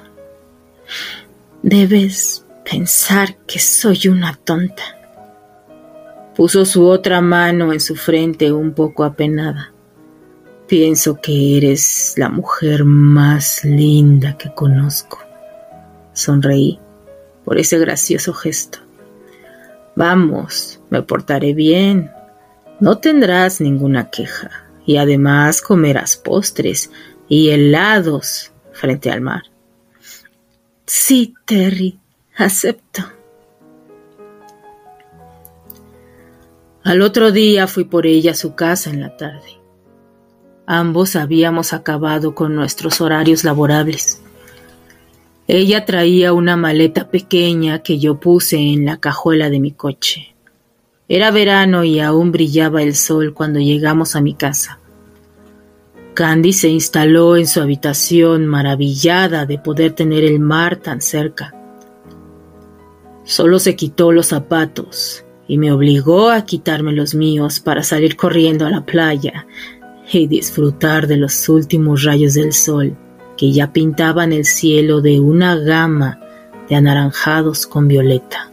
Debes 1.62 2.46
pensar 2.64 3.36
que 3.46 3.58
soy 3.58 4.08
una 4.08 4.34
tonta. 4.34 4.82
Puso 6.34 6.64
su 6.64 6.86
otra 6.86 7.20
mano 7.20 7.74
en 7.74 7.80
su 7.80 7.96
frente 7.96 8.50
un 8.50 8.72
poco 8.72 9.04
apenada. 9.04 9.74
Pienso 10.66 11.20
que 11.20 11.58
eres 11.58 12.14
la 12.16 12.30
mujer 12.30 12.86
más 12.86 13.62
linda 13.62 14.38
que 14.38 14.54
conozco. 14.54 15.18
Sonreí 16.14 16.80
por 17.44 17.58
ese 17.58 17.78
gracioso 17.78 18.32
gesto. 18.32 18.78
Vamos, 19.96 20.80
me 20.88 21.02
portaré 21.02 21.52
bien. 21.52 22.10
No 22.80 22.96
tendrás 22.98 23.60
ninguna 23.60 24.08
queja 24.08 24.50
y 24.86 24.96
además 24.96 25.60
comerás 25.60 26.16
postres 26.16 26.90
y 27.28 27.50
helados 27.50 28.50
frente 28.72 29.10
al 29.10 29.20
mar. 29.20 29.49
Sí, 30.92 31.34
Terry, 31.44 32.00
acepto. 32.36 33.04
Al 36.82 37.02
otro 37.02 37.30
día 37.30 37.68
fui 37.68 37.84
por 37.84 38.08
ella 38.08 38.32
a 38.32 38.34
su 38.34 38.56
casa 38.56 38.90
en 38.90 39.00
la 39.00 39.16
tarde. 39.16 39.60
Ambos 40.66 41.14
habíamos 41.14 41.72
acabado 41.74 42.34
con 42.34 42.56
nuestros 42.56 43.00
horarios 43.00 43.44
laborables. 43.44 44.20
Ella 45.46 45.84
traía 45.84 46.32
una 46.32 46.56
maleta 46.56 47.08
pequeña 47.08 47.84
que 47.84 48.00
yo 48.00 48.18
puse 48.18 48.56
en 48.56 48.84
la 48.84 48.96
cajuela 48.96 49.48
de 49.48 49.60
mi 49.60 49.70
coche. 49.70 50.34
Era 51.06 51.30
verano 51.30 51.84
y 51.84 52.00
aún 52.00 52.32
brillaba 52.32 52.82
el 52.82 52.96
sol 52.96 53.32
cuando 53.32 53.60
llegamos 53.60 54.16
a 54.16 54.20
mi 54.20 54.34
casa. 54.34 54.80
Candy 56.14 56.52
se 56.52 56.68
instaló 56.68 57.36
en 57.36 57.46
su 57.46 57.60
habitación 57.60 58.46
maravillada 58.46 59.46
de 59.46 59.58
poder 59.58 59.92
tener 59.92 60.24
el 60.24 60.40
mar 60.40 60.76
tan 60.76 61.00
cerca. 61.00 61.54
Solo 63.24 63.58
se 63.58 63.76
quitó 63.76 64.10
los 64.10 64.26
zapatos 64.26 65.24
y 65.46 65.58
me 65.58 65.72
obligó 65.72 66.30
a 66.30 66.44
quitarme 66.44 66.92
los 66.92 67.14
míos 67.14 67.60
para 67.60 67.82
salir 67.82 68.16
corriendo 68.16 68.66
a 68.66 68.70
la 68.70 68.84
playa 68.84 69.46
y 70.12 70.26
disfrutar 70.26 71.06
de 71.06 71.16
los 71.16 71.48
últimos 71.48 72.02
rayos 72.02 72.34
del 72.34 72.52
sol 72.52 72.96
que 73.36 73.52
ya 73.52 73.72
pintaban 73.72 74.32
el 74.32 74.44
cielo 74.44 75.00
de 75.00 75.20
una 75.20 75.56
gama 75.56 76.20
de 76.68 76.76
anaranjados 76.76 77.66
con 77.66 77.88
violeta. 77.88 78.52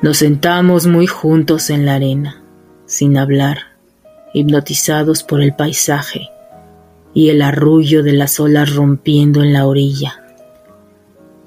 Nos 0.00 0.18
sentamos 0.18 0.86
muy 0.86 1.06
juntos 1.06 1.70
en 1.70 1.86
la 1.86 1.94
arena, 1.94 2.42
sin 2.86 3.16
hablar, 3.16 3.67
hipnotizados 4.32 5.22
por 5.22 5.40
el 5.40 5.54
paisaje 5.54 6.28
y 7.14 7.30
el 7.30 7.42
arrullo 7.42 8.02
de 8.02 8.12
las 8.12 8.38
olas 8.40 8.74
rompiendo 8.74 9.42
en 9.42 9.52
la 9.52 9.66
orilla. 9.66 10.22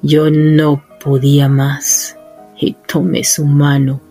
Yo 0.01 0.29
no 0.31 0.83
podía 1.03 1.47
más 1.47 2.17
y 2.59 2.73
tomé 2.87 3.23
su 3.23 3.45
mano 3.45 4.01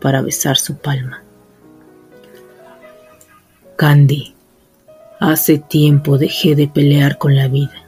para 0.00 0.22
besar 0.22 0.56
su 0.56 0.76
palma. 0.76 1.22
Candy, 3.76 4.34
hace 5.20 5.58
tiempo 5.58 6.18
dejé 6.18 6.54
de 6.54 6.68
pelear 6.68 7.18
con 7.18 7.36
la 7.36 7.48
vida 7.48 7.86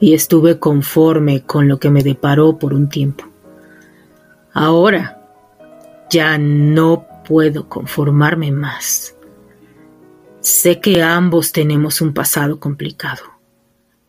y 0.00 0.14
estuve 0.14 0.58
conforme 0.58 1.42
con 1.42 1.68
lo 1.68 1.78
que 1.78 1.90
me 1.90 2.02
deparó 2.02 2.58
por 2.58 2.74
un 2.74 2.88
tiempo. 2.88 3.24
Ahora 4.52 5.20
ya 6.10 6.38
no 6.38 7.06
puedo 7.26 7.68
conformarme 7.68 8.52
más. 8.52 9.13
Sé 10.44 10.78
que 10.78 11.02
ambos 11.02 11.52
tenemos 11.52 12.02
un 12.02 12.12
pasado 12.12 12.60
complicado. 12.60 13.22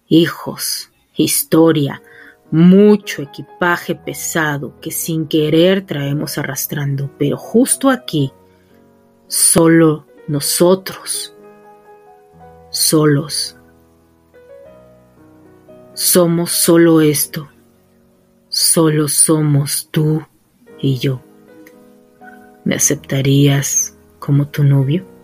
Hijos, 0.10 0.92
historia, 1.16 2.04
mucho 2.52 3.22
equipaje 3.22 3.96
pesado 3.96 4.78
que 4.82 4.92
sin 4.92 5.30
querer 5.30 5.86
traemos 5.86 6.38
arrastrando, 6.38 7.10
pero 7.18 7.38
justo 7.38 7.90
aquí, 7.90 8.34
solo 9.30 10.08
nosotros, 10.28 11.34
solos, 12.70 13.56
somos 15.94 16.52
solo 16.52 17.00
esto, 17.00 17.48
solo 18.50 19.08
somos 19.08 19.88
tú 19.90 20.22
y 20.82 20.98
yo. 20.98 21.22
¿Me 22.66 22.76
aceptarías 22.76 23.96
como 24.20 24.50
tu 24.50 24.66
novio? 24.66 25.15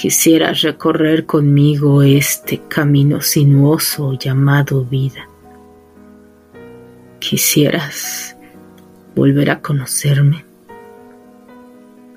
Quisieras 0.00 0.62
recorrer 0.62 1.26
conmigo 1.26 2.02
este 2.02 2.62
camino 2.68 3.20
sinuoso 3.20 4.14
llamado 4.14 4.82
vida. 4.82 5.28
Quisieras 7.18 8.34
volver 9.14 9.50
a 9.50 9.60
conocerme. 9.60 10.46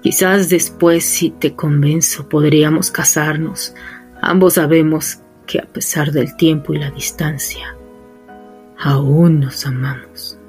Quizás 0.01 0.47
después, 0.47 1.03
si 1.03 1.31
te 1.31 1.57
convenzo, 1.57 2.29
podríamos 2.29 2.89
casarnos. 2.89 3.75
Ambos 4.21 4.53
sabemos 4.53 5.19
que 5.45 5.59
a 5.59 5.65
pesar 5.65 6.13
del 6.13 6.37
tiempo 6.37 6.73
y 6.73 6.79
la 6.79 6.89
distancia, 6.89 7.75
aún 8.77 9.41
nos 9.41 9.65
amamos. 9.65 10.39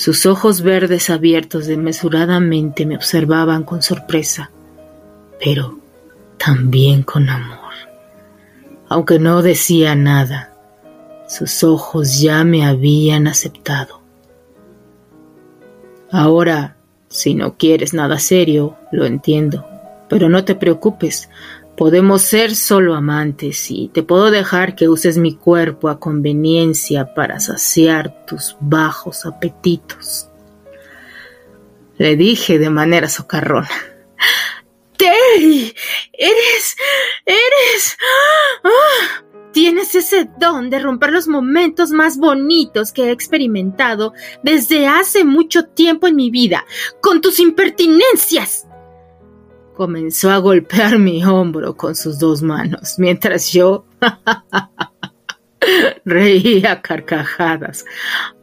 Sus 0.00 0.24
ojos 0.24 0.62
verdes 0.62 1.10
abiertos 1.10 1.66
desmesuradamente 1.66 2.86
me 2.86 2.96
observaban 2.96 3.64
con 3.64 3.82
sorpresa, 3.82 4.50
pero 5.38 5.78
también 6.38 7.02
con 7.02 7.28
amor. 7.28 7.74
Aunque 8.88 9.18
no 9.18 9.42
decía 9.42 9.94
nada, 9.94 10.54
sus 11.28 11.62
ojos 11.64 12.18
ya 12.18 12.44
me 12.44 12.64
habían 12.64 13.26
aceptado. 13.26 14.00
Ahora, 16.10 16.76
si 17.10 17.34
no 17.34 17.58
quieres 17.58 17.92
nada 17.92 18.18
serio, 18.20 18.78
lo 18.92 19.04
entiendo, 19.04 19.66
pero 20.08 20.30
no 20.30 20.46
te 20.46 20.54
preocupes, 20.54 21.28
podemos 21.80 22.20
ser 22.20 22.56
solo 22.56 22.94
amantes 22.94 23.70
y 23.70 23.88
te 23.88 24.02
puedo 24.02 24.30
dejar 24.30 24.76
que 24.76 24.90
uses 24.90 25.16
mi 25.16 25.34
cuerpo 25.34 25.88
a 25.88 25.98
conveniencia 25.98 27.14
para 27.14 27.40
saciar 27.40 28.26
tus 28.26 28.54
bajos 28.60 29.24
apetitos. 29.24 30.28
Le 31.96 32.16
dije 32.16 32.58
de 32.58 32.68
manera 32.68 33.08
socarrona. 33.08 33.70
¡Terry! 34.98 35.74
¡Eres! 36.12 36.76
¡Eres! 37.24 37.96
¡Ah! 38.62 39.24
Tienes 39.50 39.94
ese 39.94 40.28
don 40.38 40.68
de 40.68 40.80
romper 40.80 41.12
los 41.12 41.28
momentos 41.28 41.92
más 41.92 42.18
bonitos 42.18 42.92
que 42.92 43.04
he 43.04 43.10
experimentado 43.10 44.12
desde 44.42 44.86
hace 44.86 45.24
mucho 45.24 45.64
tiempo 45.64 46.08
en 46.08 46.16
mi 46.16 46.30
vida, 46.30 46.66
con 47.00 47.22
tus 47.22 47.40
impertinencias. 47.40 48.66
Comenzó 49.80 50.30
a 50.30 50.36
golpear 50.36 50.98
mi 50.98 51.24
hombro 51.24 51.74
con 51.74 51.94
sus 51.94 52.18
dos 52.18 52.42
manos, 52.42 52.96
mientras 52.98 53.50
yo 53.50 53.86
reía 56.04 56.82
carcajadas, 56.82 57.86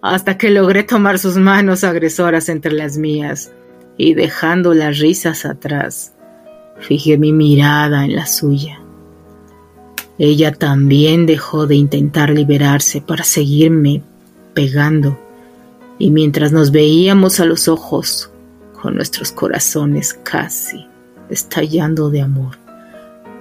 hasta 0.02 0.36
que 0.36 0.50
logré 0.50 0.82
tomar 0.82 1.20
sus 1.20 1.38
manos 1.38 1.84
agresoras 1.84 2.50
entre 2.50 2.72
las 2.72 2.98
mías 2.98 3.52
y 3.98 4.16
dejando 4.16 4.74
las 4.74 4.98
risas 4.98 5.46
atrás, 5.46 6.16
fijé 6.80 7.20
mi 7.20 7.34
mirada 7.34 8.04
en 8.04 8.16
la 8.16 8.26
suya. 8.26 8.80
Ella 10.18 10.54
también 10.54 11.28
dejó 11.28 11.68
de 11.68 11.76
intentar 11.76 12.32
liberarse 12.32 13.00
para 13.00 13.24
seguirme 13.24 14.02
pegando, 14.56 15.20
y 16.00 16.10
mientras 16.10 16.52
nos 16.52 16.72
veíamos 16.72 17.40
a 17.40 17.46
los 17.46 17.68
ojos, 17.68 18.32
con 18.82 18.96
nuestros 18.96 19.32
corazones 19.32 20.16
casi 20.24 20.88
estallando 21.30 22.10
de 22.10 22.22
amor, 22.22 22.58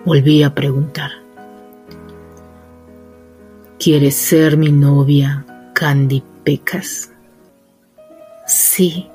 volví 0.04 0.42
a 0.42 0.54
preguntar. 0.54 1.10
¿Quieres 3.78 4.16
ser 4.16 4.56
mi 4.56 4.72
novia, 4.72 5.44
Candy 5.74 6.22
Pecas? 6.44 7.10
Sí. 8.46 9.08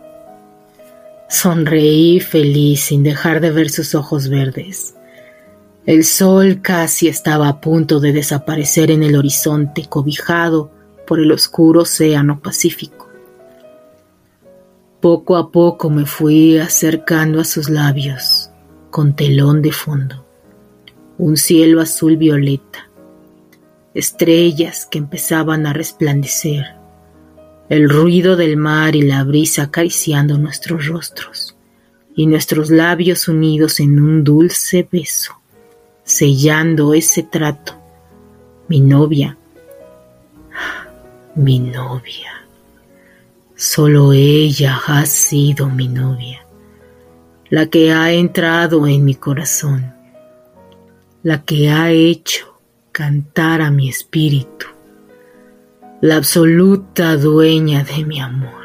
Sonreí 1.28 2.20
feliz 2.20 2.82
sin 2.82 3.04
dejar 3.04 3.42
de 3.42 3.52
ver 3.52 3.70
sus 3.70 3.96
ojos 3.96 4.30
verdes. 4.30 4.96
El 5.86 6.04
sol 6.04 6.62
casi 6.62 7.08
estaba 7.08 7.48
a 7.48 7.60
punto 7.60 8.00
de 8.00 8.14
desaparecer 8.14 8.92
en 8.92 9.02
el 9.02 9.16
horizonte 9.16 9.86
cobijado 9.90 10.70
por 11.08 11.20
el 11.20 11.32
oscuro 11.32 11.82
océano 11.82 12.40
Pacífico. 12.40 13.10
Poco 15.00 15.38
a 15.38 15.52
poco 15.52 15.90
me 15.90 16.06
fui 16.06 16.60
acercando 16.60 17.42
a 17.42 17.46
sus 17.46 17.68
labios, 17.68 18.51
con 18.92 19.16
telón 19.16 19.64
de 19.64 19.72
fondo, 19.72 20.24
un 21.18 21.38
cielo 21.38 21.82
azul 21.82 22.18
violeta, 22.18 22.90
estrellas 23.96 24.86
que 24.86 25.00
empezaban 25.00 25.66
a 25.66 25.74
resplandecer, 25.74 26.76
el 27.70 27.90
ruido 27.90 28.36
del 28.36 28.58
mar 28.58 28.96
y 28.96 29.02
la 29.02 29.24
brisa 29.24 29.64
acariciando 29.64 30.38
nuestros 30.38 30.86
rostros 30.86 31.56
y 32.16 32.28
nuestros 32.28 32.70
labios 32.70 33.28
unidos 33.28 33.80
en 33.80 34.00
un 34.00 34.24
dulce 34.24 34.88
beso 34.92 35.42
sellando 36.04 36.94
ese 36.94 37.24
trato. 37.24 37.74
Mi 38.68 38.82
novia, 38.82 39.38
mi 41.36 41.60
novia. 41.60 42.32
Solo 43.56 44.12
ella 44.14 44.82
ha 44.88 45.06
sido 45.06 45.70
mi 45.70 45.88
novia, 45.88 46.41
la 47.52 47.66
que 47.66 47.92
ha 47.92 48.14
entrado 48.14 48.88
en 48.88 49.04
mi 49.04 49.14
corazón, 49.14 49.94
la 51.22 51.44
que 51.44 51.70
ha 51.70 51.92
hecho 51.92 52.62
cantar 52.94 53.62
a 53.62 53.70
mi 53.70 53.90
espíritu, 53.90 54.68
la 56.00 56.16
absoluta 56.16 57.18
dueña 57.18 57.84
de 57.84 58.06
mi 58.06 58.22
amor. 58.22 58.62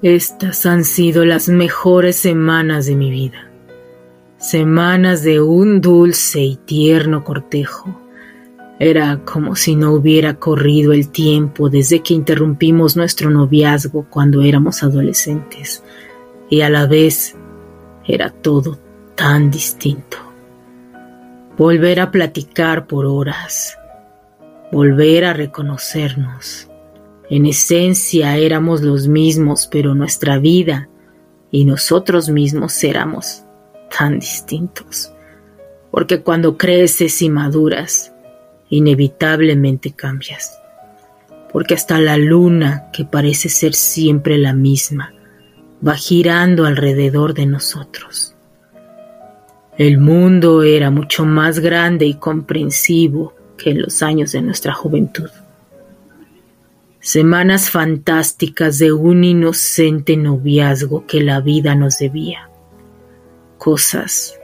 Estas 0.00 0.64
han 0.64 0.84
sido 0.84 1.24
las 1.24 1.48
mejores 1.48 2.14
semanas 2.14 2.86
de 2.86 2.94
mi 2.94 3.10
vida, 3.10 3.50
semanas 4.38 5.24
de 5.24 5.40
un 5.40 5.80
dulce 5.80 6.40
y 6.40 6.54
tierno 6.54 7.24
cortejo. 7.24 8.01
Era 8.82 9.20
como 9.24 9.54
si 9.54 9.76
no 9.76 9.92
hubiera 9.92 10.34
corrido 10.34 10.92
el 10.92 11.10
tiempo 11.10 11.70
desde 11.70 12.00
que 12.00 12.14
interrumpimos 12.14 12.96
nuestro 12.96 13.30
noviazgo 13.30 14.06
cuando 14.10 14.42
éramos 14.42 14.82
adolescentes, 14.82 15.84
y 16.50 16.62
a 16.62 16.68
la 16.68 16.86
vez 16.86 17.36
era 18.06 18.30
todo 18.30 18.78
tan 19.14 19.50
distinto. 19.50 20.16
Volver 21.56 22.00
a 22.00 22.10
platicar 22.10 22.86
por 22.86 23.06
horas, 23.06 23.78
volver 24.72 25.26
a 25.26 25.32
reconocernos 25.32 26.68
en 27.32 27.46
esencia 27.46 28.36
éramos 28.36 28.82
los 28.82 29.08
mismos, 29.08 29.66
pero 29.66 29.94
nuestra 29.94 30.38
vida 30.38 30.90
y 31.50 31.64
nosotros 31.64 32.28
mismos 32.28 32.84
éramos 32.84 33.44
tan 33.96 34.18
distintos. 34.18 35.10
Porque 35.90 36.20
cuando 36.20 36.58
creces 36.58 37.22
y 37.22 37.30
maduras, 37.30 38.11
inevitablemente 38.72 39.92
cambias. 39.92 40.58
porque 41.52 41.74
hasta 41.74 41.98
la 41.98 42.16
luna, 42.16 42.88
que 42.94 43.04
parece 43.04 43.50
ser 43.50 43.74
siempre 43.74 44.38
la 44.38 44.54
misma, 44.54 45.12
va 45.86 45.94
girando 45.96 46.64
alrededor 46.64 47.34
de 47.34 47.44
nosotros. 47.44 48.34
El 49.76 49.98
mundo 49.98 50.62
era 50.62 50.90
mucho 50.90 51.26
más 51.26 51.58
grande 51.58 52.06
y 52.06 52.14
comprensivo 52.14 53.34
que 53.58 53.72
en 53.72 53.82
los 53.82 54.02
años 54.02 54.32
de 54.32 54.40
nuestra 54.40 54.72
juventud. 54.72 55.28
Semanas 57.00 57.68
fantásticas 57.68 58.78
de 58.78 58.92
un 58.92 59.22
inocente 59.22 60.16
noviazgo 60.16 61.04
que 61.06 61.20
la 61.20 61.40
vida 61.40 61.74
nos 61.74 61.98
debía. 61.98 62.48
Cosas 63.58 64.40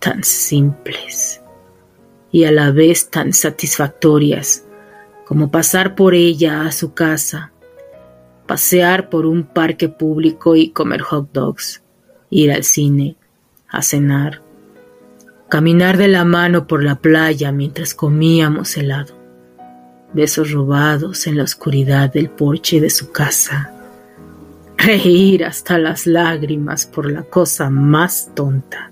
tan 0.00 0.24
simples 0.24 1.37
y 2.30 2.44
a 2.44 2.52
la 2.52 2.70
vez 2.70 3.10
tan 3.10 3.32
satisfactorias 3.32 4.64
como 5.26 5.50
pasar 5.50 5.94
por 5.94 6.14
ella 6.14 6.62
a 6.62 6.72
su 6.72 6.94
casa, 6.94 7.52
pasear 8.46 9.10
por 9.10 9.26
un 9.26 9.44
parque 9.44 9.90
público 9.90 10.56
y 10.56 10.70
comer 10.70 11.02
hot 11.02 11.30
dogs, 11.32 11.82
ir 12.30 12.50
al 12.50 12.64
cine, 12.64 13.16
a 13.68 13.82
cenar, 13.82 14.42
caminar 15.50 15.98
de 15.98 16.08
la 16.08 16.24
mano 16.24 16.66
por 16.66 16.82
la 16.82 16.96
playa 16.96 17.52
mientras 17.52 17.94
comíamos 17.94 18.74
helado, 18.78 19.14
besos 20.14 20.50
robados 20.50 21.26
en 21.26 21.36
la 21.36 21.42
oscuridad 21.42 22.10
del 22.10 22.30
porche 22.30 22.80
de 22.80 22.88
su 22.88 23.12
casa, 23.12 23.72
reír 24.78 25.44
hasta 25.44 25.76
las 25.76 26.06
lágrimas 26.06 26.86
por 26.86 27.10
la 27.10 27.24
cosa 27.24 27.68
más 27.68 28.30
tonta. 28.34 28.87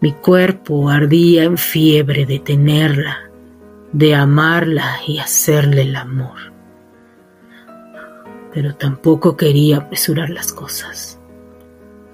Mi 0.00 0.12
cuerpo 0.12 0.90
ardía 0.90 1.44
en 1.44 1.58
fiebre 1.58 2.24
de 2.26 2.38
tenerla 2.38 3.28
de 3.92 4.14
amarla 4.14 5.00
y 5.06 5.18
hacerle 5.18 5.82
el 5.82 5.96
amor. 5.96 6.52
Pero 8.52 8.74
tampoco 8.74 9.36
quería 9.36 9.78
apresurar 9.78 10.30
las 10.30 10.52
cosas. 10.52 11.18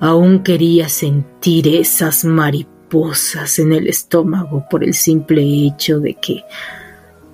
Aún 0.01 0.43
quería 0.43 0.89
sentir 0.89 1.69
esas 1.69 2.25
mariposas 2.25 3.59
en 3.59 3.73
el 3.73 3.89
estómago 3.89 4.67
por 4.69 4.85
el 4.85 4.95
simple 4.95 5.43
hecho 5.43 6.01
de 6.01 6.15
que, 6.15 6.43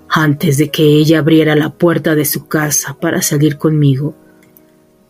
antes 0.08 0.58
de 0.58 0.70
que 0.70 0.82
ella 0.82 1.18
abriera 1.20 1.56
la 1.56 1.70
puerta 1.70 2.14
de 2.14 2.24
su 2.24 2.46
casa 2.46 2.96
para 3.00 3.22
salir 3.22 3.58
conmigo, 3.58 4.14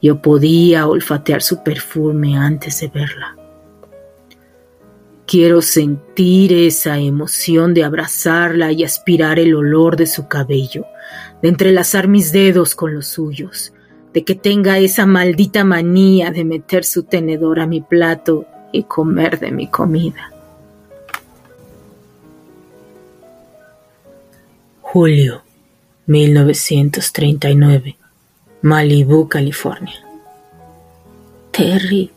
yo 0.00 0.22
podía 0.22 0.86
olfatear 0.86 1.42
su 1.42 1.62
perfume 1.62 2.36
antes 2.36 2.80
de 2.80 2.88
verla. 2.88 3.36
Quiero 5.30 5.62
sentir 5.62 6.52
esa 6.52 6.98
emoción 6.98 7.72
de 7.72 7.84
abrazarla 7.84 8.72
y 8.72 8.82
aspirar 8.82 9.38
el 9.38 9.54
olor 9.54 9.94
de 9.94 10.06
su 10.06 10.26
cabello, 10.26 10.86
de 11.40 11.50
entrelazar 11.50 12.08
mis 12.08 12.32
dedos 12.32 12.74
con 12.74 12.96
los 12.96 13.06
suyos, 13.06 13.72
de 14.12 14.24
que 14.24 14.34
tenga 14.34 14.80
esa 14.80 15.06
maldita 15.06 15.62
manía 15.62 16.32
de 16.32 16.44
meter 16.44 16.84
su 16.84 17.04
tenedor 17.04 17.60
a 17.60 17.68
mi 17.68 17.80
plato 17.80 18.44
y 18.72 18.82
comer 18.82 19.38
de 19.38 19.52
mi 19.52 19.68
comida. 19.68 20.32
Julio 24.80 25.44
1939, 26.06 27.96
Malibu, 28.62 29.28
California. 29.28 29.94
Terry, 31.52 32.10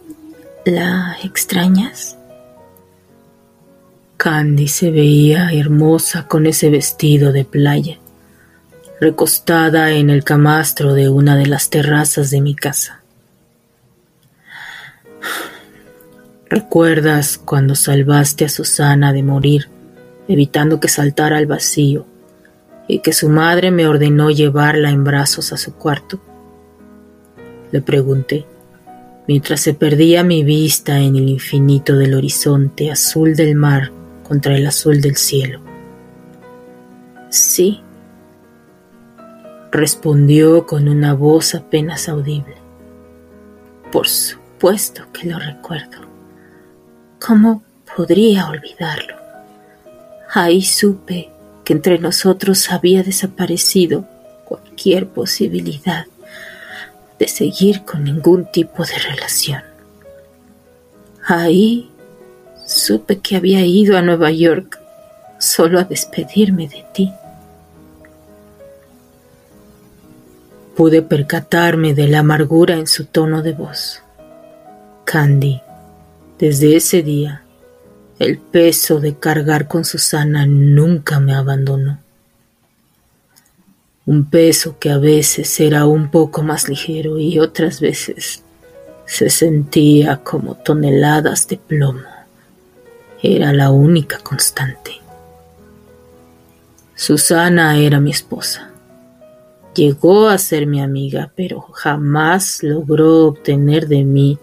¿la 0.65 1.15
extrañas? 1.23 2.17
Candy 4.24 4.70
se 4.70 4.90
veía 4.90 5.52
hermosa 5.52 6.30
con 6.30 6.46
ese 6.46 6.70
vestido 6.70 7.34
de 7.34 7.44
playa, 7.44 8.00
recostada 9.02 9.92
en 9.92 10.10
el 10.10 10.24
camastro 10.24 10.94
de 10.94 11.10
una 11.10 11.36
de 11.36 11.46
las 11.46 11.70
terrazas 11.70 12.32
de 12.32 12.40
mi 12.40 12.56
casa. 12.56 13.02
¿Recuerdas 16.50 17.38
cuando 17.38 17.76
salvaste 17.76 18.46
a 18.46 18.50
Susana 18.50 19.12
de 19.12 19.24
morir, 19.24 19.68
evitando 20.30 20.80
que 20.80 20.88
saltara 20.88 21.38
al 21.38 21.46
vacío, 21.46 22.06
y 22.88 23.00
que 23.00 23.12
su 23.12 23.28
madre 23.28 23.72
me 23.72 23.88
ordenó 23.88 24.32
llevarla 24.32 24.90
en 24.90 25.04
brazos 25.04 25.52
a 25.52 25.58
su 25.58 25.74
cuarto? 25.74 26.22
Le 27.74 27.82
pregunté, 27.82 28.46
mientras 29.28 29.60
se 29.60 29.74
perdía 29.74 30.24
mi 30.24 30.46
vista 30.46 30.98
en 31.00 31.18
el 31.18 31.28
infinito 31.28 31.98
del 31.98 32.14
horizonte 32.14 32.90
azul 32.90 33.36
del 33.36 33.56
mar 33.56 33.92
contra 34.34 34.58
el 34.58 34.65
azul 34.65 35.00
del 35.00 35.15
cielo. 35.15 35.62
Sí, 37.30 37.84
respondió 39.72 40.65
con 40.65 40.89
una 40.89 41.13
voz 41.13 41.54
apenas 41.54 42.10
audible. 42.10 42.56
Por 43.91 44.08
supuesto 44.08 45.04
que 45.13 45.28
lo 45.28 45.38
recuerdo. 45.38 46.00
¿Cómo 47.24 47.62
podría 47.96 48.48
olvidarlo? 48.48 49.17
Ahí 50.34 50.63
supe 50.63 51.30
que 51.63 51.74
entre 51.74 52.00
nosotros 52.00 52.72
había 52.72 53.04
desaparecido 53.04 54.08
cualquier 54.46 55.10
posibilidad 55.10 56.08
de 57.19 57.28
seguir 57.28 57.86
con 57.86 58.04
ningún 58.04 58.52
tipo 58.52 58.84
de 58.84 58.98
relación. 58.98 59.62
Ahí 61.24 61.93
Supe 62.65 63.19
que 63.19 63.36
había 63.36 63.65
ido 63.65 63.97
a 63.97 64.02
Nueva 64.02 64.32
York 64.32 64.80
solo 65.38 65.80
a 65.80 65.84
despedirme 65.84 66.69
de 66.69 66.86
ti. 66.93 67.13
Pude 70.76 71.02
percatarme 71.02 71.93
de 71.93 72.08
la 72.08 72.19
amargura 72.19 72.76
en 72.76 72.88
su 72.88 73.06
tono 73.06 73.41
de 73.41 73.52
voz. 73.52 74.02
Candy, 75.04 75.62
desde 76.39 76.78
ese 76.78 77.04
día, 77.04 77.43
el 78.17 78.38
peso 78.38 79.02
de 79.02 79.17
cargar 79.17 79.67
con 79.67 79.84
Susana 79.84 80.45
nunca 80.45 81.19
me 81.19 81.36
abandonó. 81.36 81.99
Un 84.06 84.30
peso 84.30 84.80
que 84.80 84.89
a 84.89 84.97
veces 84.97 85.60
era 85.60 85.86
un 85.86 86.10
poco 86.10 86.41
más 86.43 86.69
ligero 86.69 87.19
y 87.19 87.39
otras 87.39 87.82
veces 87.82 88.41
se 89.06 89.30
sentía 89.30 90.17
como 90.23 90.56
toneladas 90.56 91.47
de 91.47 91.58
plomo 91.58 92.12
era 93.26 93.54
la 93.54 93.72
única 93.72 94.18
constante. 94.20 94.92
Susana 96.94 97.78
era 97.78 98.02
mi 98.02 98.12
esposa. 98.12 98.70
Llegó 99.74 100.28
a 100.28 100.38
ser 100.38 100.68
mi 100.68 100.82
amiga, 100.82 101.32
pero 101.34 101.62
jamás 101.62 102.62
logró 102.62 103.28
obtener 103.28 103.88
de 103.88 104.04
mí 104.04 104.40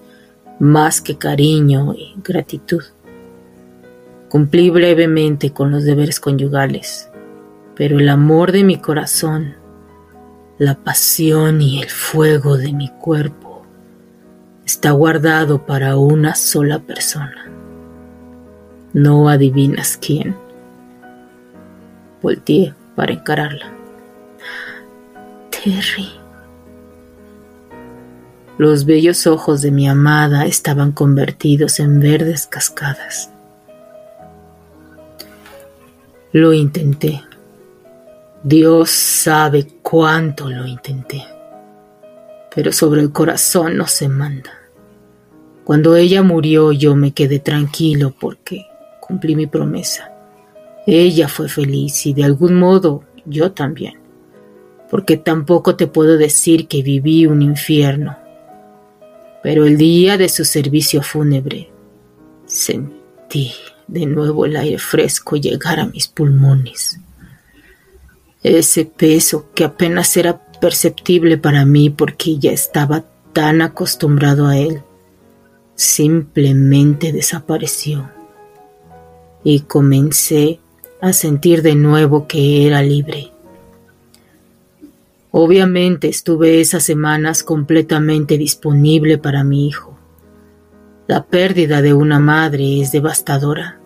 más 0.58 1.02
que 1.02 1.18
cariño 1.18 1.92
y 1.92 2.14
gratitud. 2.24 2.82
Cumplí 4.30 4.70
brevemente 4.70 5.52
con 5.52 5.70
los 5.70 5.84
deberes 5.84 6.18
conyugales, 6.18 7.10
pero 7.76 7.98
el 7.98 8.08
amor 8.08 8.50
de 8.50 8.64
mi 8.64 8.78
corazón, 8.78 9.56
la 10.56 10.74
pasión 10.74 11.60
y 11.60 11.82
el 11.82 11.90
fuego 11.90 12.56
de 12.56 12.72
mi 12.72 12.88
cuerpo 12.88 13.62
está 14.64 14.92
guardado 14.92 15.66
para 15.66 15.96
una 15.98 16.34
sola 16.34 16.78
persona. 16.78 17.49
No 18.92 19.28
adivinas 19.28 19.96
quién. 19.96 20.36
Volteé 22.20 22.74
para 22.96 23.12
encararla. 23.12 23.72
Terry. 25.50 26.10
Los 28.58 28.84
bellos 28.84 29.26
ojos 29.26 29.62
de 29.62 29.70
mi 29.70 29.88
amada 29.88 30.44
estaban 30.44 30.92
convertidos 30.92 31.78
en 31.78 32.00
verdes 32.00 32.46
cascadas. 32.46 33.30
Lo 36.32 36.52
intenté. 36.52 37.22
Dios 38.42 38.90
sabe 38.90 39.66
cuánto 39.82 40.50
lo 40.50 40.66
intenté. 40.66 41.24
Pero 42.54 42.72
sobre 42.72 43.02
el 43.02 43.12
corazón 43.12 43.76
no 43.76 43.86
se 43.86 44.08
manda. 44.08 44.50
Cuando 45.64 45.94
ella 45.94 46.22
murió 46.22 46.72
yo 46.72 46.96
me 46.96 47.12
quedé 47.12 47.38
tranquilo 47.38 48.12
porque 48.18 48.69
cumplí 49.10 49.34
mi 49.34 49.48
promesa. 49.48 50.12
Ella 50.86 51.26
fue 51.26 51.48
feliz 51.48 52.06
y 52.06 52.14
de 52.14 52.22
algún 52.22 52.54
modo 52.54 53.02
yo 53.26 53.50
también, 53.50 53.94
porque 54.88 55.16
tampoco 55.16 55.74
te 55.74 55.88
puedo 55.88 56.16
decir 56.16 56.68
que 56.68 56.82
viví 56.82 57.26
un 57.26 57.42
infierno. 57.42 58.16
Pero 59.42 59.64
el 59.64 59.76
día 59.76 60.16
de 60.16 60.28
su 60.28 60.44
servicio 60.44 61.02
fúnebre 61.02 61.70
sentí 62.46 63.52
de 63.88 64.06
nuevo 64.06 64.46
el 64.46 64.56
aire 64.56 64.78
fresco 64.78 65.34
llegar 65.36 65.80
a 65.80 65.86
mis 65.86 66.06
pulmones. 66.06 67.00
Ese 68.44 68.84
peso 68.84 69.50
que 69.54 69.64
apenas 69.64 70.16
era 70.16 70.40
perceptible 70.60 71.36
para 71.36 71.64
mí 71.64 71.90
porque 71.90 72.38
ya 72.38 72.52
estaba 72.52 73.04
tan 73.32 73.60
acostumbrado 73.60 74.46
a 74.46 74.56
él, 74.56 74.82
simplemente 75.74 77.12
desapareció 77.12 78.08
y 79.44 79.60
comencé 79.60 80.60
a 81.00 81.12
sentir 81.12 81.62
de 81.62 81.74
nuevo 81.74 82.26
que 82.26 82.66
era 82.66 82.82
libre. 82.82 83.32
Obviamente 85.32 86.08
estuve 86.08 86.60
esas 86.60 86.82
semanas 86.82 87.42
completamente 87.42 88.36
disponible 88.36 89.16
para 89.16 89.44
mi 89.44 89.68
hijo. 89.68 89.96
La 91.06 91.24
pérdida 91.24 91.82
de 91.82 91.94
una 91.94 92.18
madre 92.18 92.80
es 92.80 92.92
devastadora, 92.92 93.80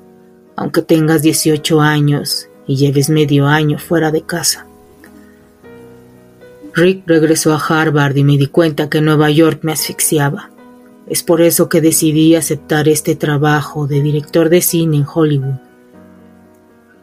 aunque 0.56 0.82
tengas 0.82 1.22
18 1.22 1.80
años 1.80 2.48
y 2.66 2.76
lleves 2.76 3.10
medio 3.10 3.46
año 3.46 3.78
fuera 3.78 4.10
de 4.10 4.22
casa. 4.22 4.66
Rick 6.74 7.04
regresó 7.06 7.54
a 7.54 7.58
Harvard 7.58 8.16
y 8.16 8.24
me 8.24 8.36
di 8.36 8.48
cuenta 8.48 8.88
que 8.88 9.00
Nueva 9.00 9.30
York 9.30 9.60
me 9.62 9.72
asfixiaba. 9.72 10.50
Es 11.06 11.22
por 11.22 11.42
eso 11.42 11.68
que 11.68 11.80
decidí 11.80 12.34
aceptar 12.34 12.88
este 12.88 13.14
trabajo 13.14 13.86
de 13.86 14.00
director 14.00 14.48
de 14.48 14.62
cine 14.62 14.96
en 14.96 15.06
Hollywood. 15.12 15.58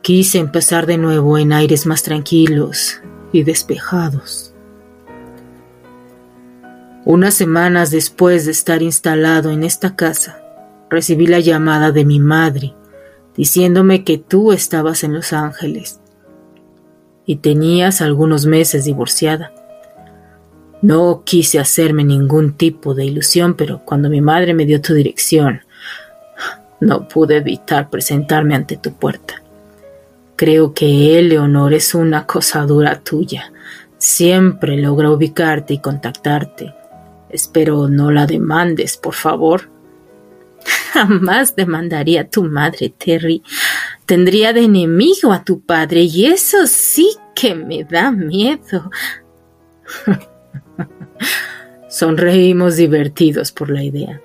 Quise 0.01 0.39
empezar 0.39 0.87
de 0.87 0.97
nuevo 0.97 1.37
en 1.37 1.53
aires 1.53 1.85
más 1.85 2.01
tranquilos 2.01 2.99
y 3.31 3.43
despejados. 3.43 4.53
Unas 7.05 7.33
semanas 7.33 7.91
después 7.91 8.45
de 8.45 8.51
estar 8.51 8.81
instalado 8.81 9.51
en 9.51 9.63
esta 9.63 9.95
casa, 9.95 10.43
recibí 10.89 11.27
la 11.27 11.39
llamada 11.39 11.91
de 11.91 12.05
mi 12.05 12.19
madre 12.19 12.73
diciéndome 13.35 14.03
que 14.03 14.17
tú 14.17 14.51
estabas 14.51 15.03
en 15.03 15.13
Los 15.13 15.33
Ángeles 15.33 15.99
y 17.25 17.37
tenías 17.37 18.01
algunos 18.01 18.45
meses 18.45 18.85
divorciada. 18.85 19.53
No 20.81 21.23
quise 21.23 21.59
hacerme 21.59 22.03
ningún 22.03 22.53
tipo 22.53 22.93
de 22.95 23.05
ilusión, 23.05 23.53
pero 23.53 23.81
cuando 23.85 24.09
mi 24.09 24.21
madre 24.21 24.53
me 24.53 24.65
dio 24.65 24.81
tu 24.81 24.93
dirección, 24.93 25.61
no 26.79 27.07
pude 27.07 27.37
evitar 27.37 27.89
presentarme 27.89 28.55
ante 28.55 28.77
tu 28.77 28.93
puerta. 28.93 29.41
Creo 30.35 30.73
que 30.73 31.19
Eleonor 31.19 31.75
es 31.75 31.93
una 31.93 32.25
cosa 32.25 32.65
dura 32.65 32.99
tuya. 32.99 33.53
Siempre 33.99 34.75
logra 34.77 35.11
ubicarte 35.11 35.75
y 35.75 35.79
contactarte. 35.79 36.73
Espero 37.29 37.87
no 37.87 38.09
la 38.09 38.25
demandes, 38.25 38.97
por 38.97 39.13
favor. 39.13 39.69
Jamás 40.93 41.55
demandaría 41.55 42.21
a 42.21 42.27
tu 42.27 42.43
madre, 42.43 42.89
Terry. 42.97 43.43
Tendría 44.07 44.51
de 44.51 44.63
enemigo 44.63 45.31
a 45.31 45.43
tu 45.43 45.61
padre 45.61 46.01
y 46.01 46.25
eso 46.25 46.65
sí 46.65 47.15
que 47.35 47.53
me 47.53 47.83
da 47.83 48.11
miedo. 48.11 48.89
Sonreímos 51.89 52.77
divertidos 52.77 53.51
por 53.51 53.69
la 53.69 53.83
idea. 53.83 54.21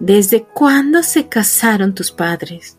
¿Desde 0.00 0.44
cuándo 0.44 1.02
se 1.02 1.28
casaron 1.28 1.94
tus 1.94 2.10
padres? 2.10 2.78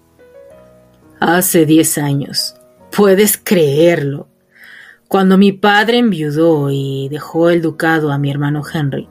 Hace 1.20 1.66
diez 1.66 1.98
años. 1.98 2.56
Puedes 2.96 3.38
creerlo. 3.38 4.28
Cuando 5.08 5.38
mi 5.38 5.52
padre 5.52 6.00
enviudó 6.00 6.70
y 6.72 7.08
dejó 7.10 7.50
el 7.50 7.62
ducado 7.62 8.12
a 8.12 8.18
mi 8.18 8.32
hermano 8.32 8.64
Henry, 8.72 9.08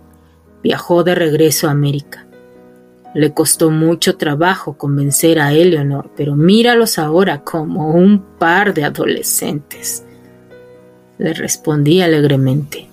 viajó 0.62 1.04
de 1.04 1.14
regreso 1.14 1.68
a 1.68 1.70
América. 1.70 2.26
Le 3.14 3.32
costó 3.32 3.70
mucho 3.70 4.16
trabajo 4.16 4.76
convencer 4.76 5.38
a 5.38 5.52
Eleanor, 5.52 6.10
pero 6.16 6.34
míralos 6.34 6.98
ahora 6.98 7.42
como 7.42 7.90
un 7.90 8.38
par 8.38 8.74
de 8.74 8.84
adolescentes. 8.84 10.04
Le 11.18 11.32
respondí 11.32 12.00
alegremente 12.00 12.88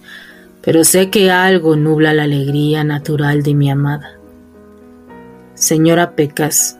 pero 0.62 0.84
sé 0.84 1.10
que 1.10 1.32
algo 1.32 1.76
nubla 1.76 2.14
la 2.14 2.24
alegría 2.24 2.84
natural 2.84 3.44
de 3.44 3.56
mi 3.56 3.70
amada. 3.70 4.20
Señora 5.56 6.16
Pecas, 6.16 6.80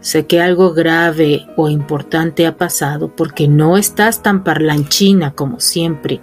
sé 0.00 0.26
que 0.26 0.40
algo 0.40 0.72
grave 0.72 1.46
o 1.56 1.68
importante 1.68 2.46
ha 2.46 2.56
pasado 2.56 3.14
porque 3.14 3.48
no 3.48 3.76
estás 3.76 4.22
tan 4.22 4.42
parlanchina 4.42 5.32
como 5.34 5.60
siempre 5.60 6.20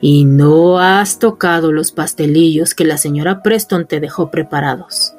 y 0.00 0.24
no 0.24 0.80
has 0.80 1.18
tocado 1.18 1.72
los 1.72 1.92
pastelillos 1.92 2.74
que 2.74 2.84
la 2.84 2.98
señora 2.98 3.42
Preston 3.42 3.86
te 3.86 4.00
dejó 4.00 4.30
preparados. 4.30 5.14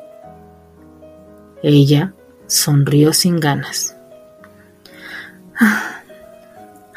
Ella 1.63 2.13
sonrió 2.47 3.13
sin 3.13 3.39
ganas. 3.39 3.95
Ah, 5.59 6.01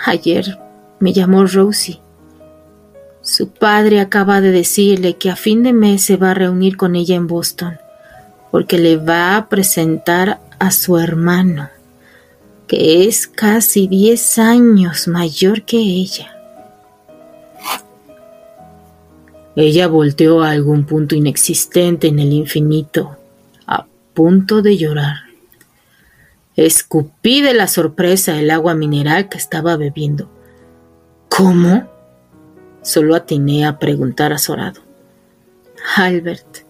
ayer 0.04 0.58
me 0.98 1.12
llamó 1.12 1.46
Rosie 1.46 2.02
su 3.28 3.50
padre 3.50 4.00
acaba 4.00 4.40
de 4.40 4.50
decirle 4.50 5.18
que 5.18 5.28
a 5.28 5.36
fin 5.36 5.62
de 5.62 5.74
mes 5.74 6.02
se 6.02 6.16
va 6.16 6.30
a 6.30 6.34
reunir 6.34 6.78
con 6.78 6.96
ella 6.96 7.14
en 7.14 7.26
Boston, 7.26 7.76
porque 8.50 8.78
le 8.78 8.96
va 8.96 9.36
a 9.36 9.50
presentar 9.50 10.40
a 10.58 10.70
su 10.70 10.96
hermano, 10.96 11.68
que 12.66 13.06
es 13.06 13.26
casi 13.26 13.86
diez 13.86 14.38
años 14.38 15.08
mayor 15.08 15.60
que 15.64 15.76
ella. 15.76 16.34
Ella 19.56 19.88
volteó 19.88 20.42
a 20.42 20.52
algún 20.52 20.86
punto 20.86 21.14
inexistente 21.14 22.08
en 22.08 22.20
el 22.20 22.32
infinito, 22.32 23.18
a 23.66 23.84
punto 24.14 24.62
de 24.62 24.78
llorar. 24.78 25.16
Escupí 26.56 27.42
de 27.42 27.52
la 27.52 27.68
sorpresa 27.68 28.40
el 28.40 28.50
agua 28.50 28.74
mineral 28.74 29.28
que 29.28 29.36
estaba 29.36 29.76
bebiendo. 29.76 30.30
¿Cómo? 31.28 31.97
Solo 32.82 33.14
atiné 33.14 33.66
a 33.66 33.78
preguntar 33.78 34.32
azorado. 34.32 34.80
Albert 35.96 36.64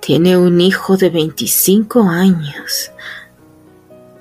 tiene 0.00 0.36
un 0.36 0.60
hijo 0.60 0.96
de 0.96 1.10
25 1.10 2.02
años, 2.02 2.90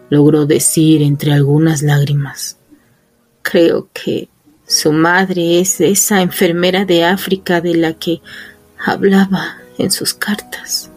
logró 0.09 0.45
decir 0.45 1.01
entre 1.01 1.33
algunas 1.33 1.81
lágrimas. 1.81 2.57
Creo 3.41 3.89
que 3.93 4.29
su 4.65 4.91
madre 4.91 5.59
es 5.59 5.81
esa 5.81 6.21
enfermera 6.21 6.85
de 6.85 7.03
África 7.03 7.61
de 7.61 7.75
la 7.75 7.93
que 7.93 8.21
hablaba 8.77 9.57
en 9.77 9.91
sus 9.91 10.13
cartas. 10.13 10.89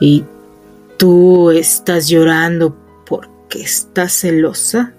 ¿Y 0.00 0.24
tú 0.96 1.50
estás 1.50 2.08
llorando 2.08 2.76
porque 3.06 3.62
estás 3.62 4.12
celosa? 4.12 4.92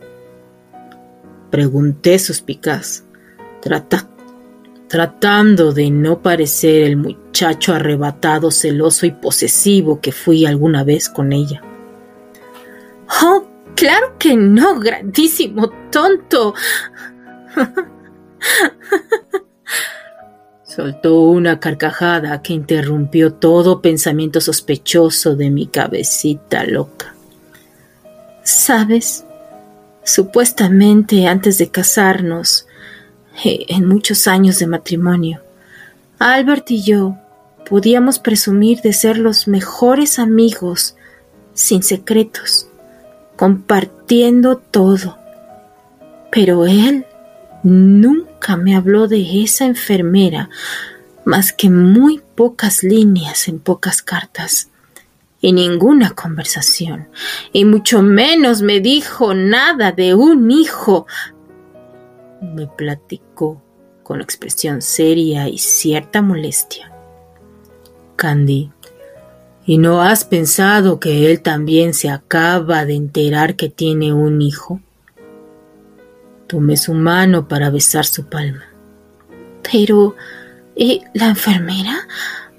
Pregunté 1.49 2.19
suspicaz 2.19 3.04
tratando 4.87 5.73
de 5.73 5.89
no 5.89 6.21
parecer 6.21 6.83
el 6.83 6.97
muchacho 6.97 7.73
arrebatado, 7.73 8.51
celoso 8.51 9.05
y 9.05 9.11
posesivo 9.11 9.99
que 9.99 10.11
fui 10.11 10.45
alguna 10.45 10.83
vez 10.83 11.09
con 11.09 11.33
ella. 11.33 11.61
Oh, 13.21 13.45
claro 13.75 14.15
que 14.17 14.35
no, 14.35 14.79
grandísimo 14.79 15.71
tonto. 15.91 16.53
Soltó 20.63 21.21
una 21.21 21.59
carcajada 21.59 22.41
que 22.41 22.53
interrumpió 22.53 23.33
todo 23.33 23.81
pensamiento 23.81 24.41
sospechoso 24.41 25.35
de 25.35 25.49
mi 25.49 25.67
cabecita 25.67 26.65
loca. 26.65 27.15
¿Sabes? 28.43 29.23
Supuestamente 30.03 31.27
antes 31.27 31.57
de 31.57 31.69
casarnos, 31.69 32.64
en 33.43 33.87
muchos 33.87 34.27
años 34.27 34.59
de 34.59 34.67
matrimonio. 34.67 35.41
Albert 36.19 36.71
y 36.71 36.83
yo 36.83 37.17
podíamos 37.69 38.19
presumir 38.19 38.81
de 38.81 38.93
ser 38.93 39.17
los 39.17 39.47
mejores 39.47 40.19
amigos, 40.19 40.95
sin 41.53 41.83
secretos, 41.83 42.67
compartiendo 43.35 44.57
todo. 44.57 45.17
Pero 46.31 46.65
él 46.65 47.05
nunca 47.63 48.57
me 48.57 48.75
habló 48.75 49.07
de 49.07 49.43
esa 49.43 49.65
enfermera 49.65 50.49
más 51.25 51.51
que 51.51 51.69
muy 51.69 52.21
pocas 52.35 52.83
líneas 52.83 53.47
en 53.47 53.59
pocas 53.59 54.01
cartas 54.01 54.69
y 55.41 55.51
ninguna 55.51 56.11
conversación, 56.11 57.07
y 57.53 57.65
mucho 57.65 58.01
menos 58.01 58.61
me 58.61 58.79
dijo 58.79 59.33
nada 59.33 59.91
de 59.91 60.15
un 60.15 60.49
hijo 60.49 61.05
me 62.53 62.67
platicó 62.67 63.61
con 64.03 64.21
expresión 64.21 64.83
seria 64.83 65.49
y 65.49 65.57
cierta 65.57 66.21
molestia. 66.21 66.91
Candy, 68.15 68.71
¿y 69.65 69.79
no 69.79 70.01
has 70.01 70.25
pensado 70.25 70.99
que 70.99 71.31
él 71.31 71.41
también 71.41 71.93
se 71.95 72.09
acaba 72.09 72.85
de 72.85 72.93
enterar 72.93 73.55
que 73.55 73.69
tiene 73.69 74.13
un 74.13 74.43
hijo? 74.43 74.79
Tomé 76.45 76.77
su 76.77 76.93
mano 76.93 77.47
para 77.47 77.71
besar 77.71 78.05
su 78.05 78.27
palma. 78.27 78.65
Pero, 79.71 80.15
¿eh, 80.75 81.01
la 81.15 81.25
enfermera? 81.25 82.07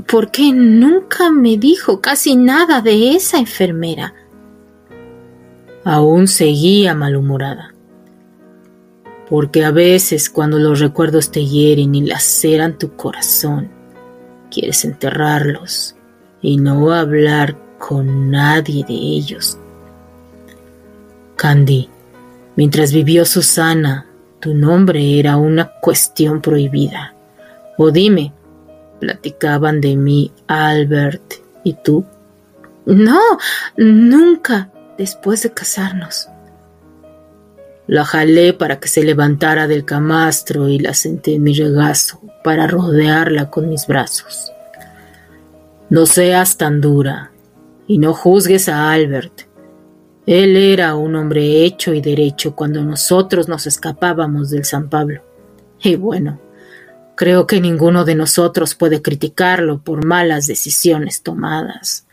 ¿Por 0.09 0.33
qué 0.33 0.53
nunca 0.53 1.31
me 1.31 1.57
dijo 1.57 2.01
casi 2.01 2.35
nada 2.35 2.81
de 2.81 3.13
esa 3.13 3.39
enfermera? 3.39 4.15
Aún 5.85 6.27
seguía 6.27 6.97
malhumorada 6.97 7.76
porque 9.29 9.65
a 9.65 9.71
veces 9.71 10.31
cuando 10.31 10.59
los 10.59 10.81
recuerdos 10.81 11.31
te 11.31 11.45
hieren 11.45 11.95
y 11.95 12.03
laceran 12.03 12.79
tu 12.79 12.95
corazón, 12.97 13.71
quieres 14.51 14.85
enterrarlos 14.85 15.97
y 16.41 16.59
no 16.59 16.93
hablar 16.93 17.57
con 17.79 18.31
nadie 18.31 18.85
de 18.85 18.95
ellos. 18.95 19.59
Candy, 21.37 21.89
mientras 22.55 22.93
vivió 22.93 23.25
Susana, 23.25 24.07
tu 24.41 24.55
nombre 24.55 25.19
era 25.19 25.37
una 25.37 25.73
cuestión 25.81 26.41
prohibida. 26.41 27.15
O 27.79 27.91
dime, 27.91 28.33
platicaban 29.01 29.81
de 29.81 29.97
mí 29.97 30.33
Albert 30.47 31.35
y 31.65 31.75
tú. 31.75 32.05
No, 32.87 33.21
nunca 33.77 34.71
después 34.97 35.43
de 35.43 35.53
casarnos. 35.53 36.29
La 37.87 38.05
jalé 38.05 38.53
para 38.53 38.81
que 38.81 38.89
se 38.89 39.05
levantara 39.05 39.69
del 39.69 39.85
camastro 39.85 40.69
y 40.69 40.79
la 40.79 40.93
senté 40.93 41.35
en 41.35 41.45
mi 41.45 41.55
regazo 41.55 42.21
para 42.43 42.67
rodearla 42.67 43.49
con 43.51 43.69
mis 43.69 43.87
brazos. 43.87 44.53
No 45.89 46.07
seas 46.07 46.57
tan 46.57 46.81
dura 46.81 47.31
y 47.87 47.99
no 47.99 48.13
juzgues 48.13 48.69
a 48.69 48.91
Albert. 48.91 49.43
Él 50.27 50.57
era 50.57 50.97
un 50.97 51.15
hombre 51.15 51.65
hecho 51.65 51.95
y 51.95 52.01
derecho 52.01 52.57
cuando 52.57 52.83
nosotros 52.83 53.49
nos 53.49 53.69
escapábamos 53.69 54.51
del 54.51 54.65
San 54.65 54.89
Pablo. 54.91 55.23
Y 55.81 55.95
bueno, 55.95 56.41
creo 57.15 57.47
que 57.47 57.61
ninguno 57.61 58.05
de 58.05 58.17
nosotros 58.17 58.75
puede 58.75 59.01
criticarlo 59.01 59.79
por 59.79 60.05
malas 60.05 60.49
decisiones 60.49 61.23
tomadas. 61.23 62.07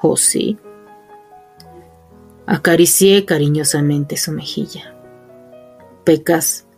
¿O 0.00 0.16
sí? 0.16 0.56
Acaricié 2.46 3.24
cariñosamente 3.24 4.16
su 4.16 4.30
mejilla. 4.30 4.95
Pecas, 6.06 6.68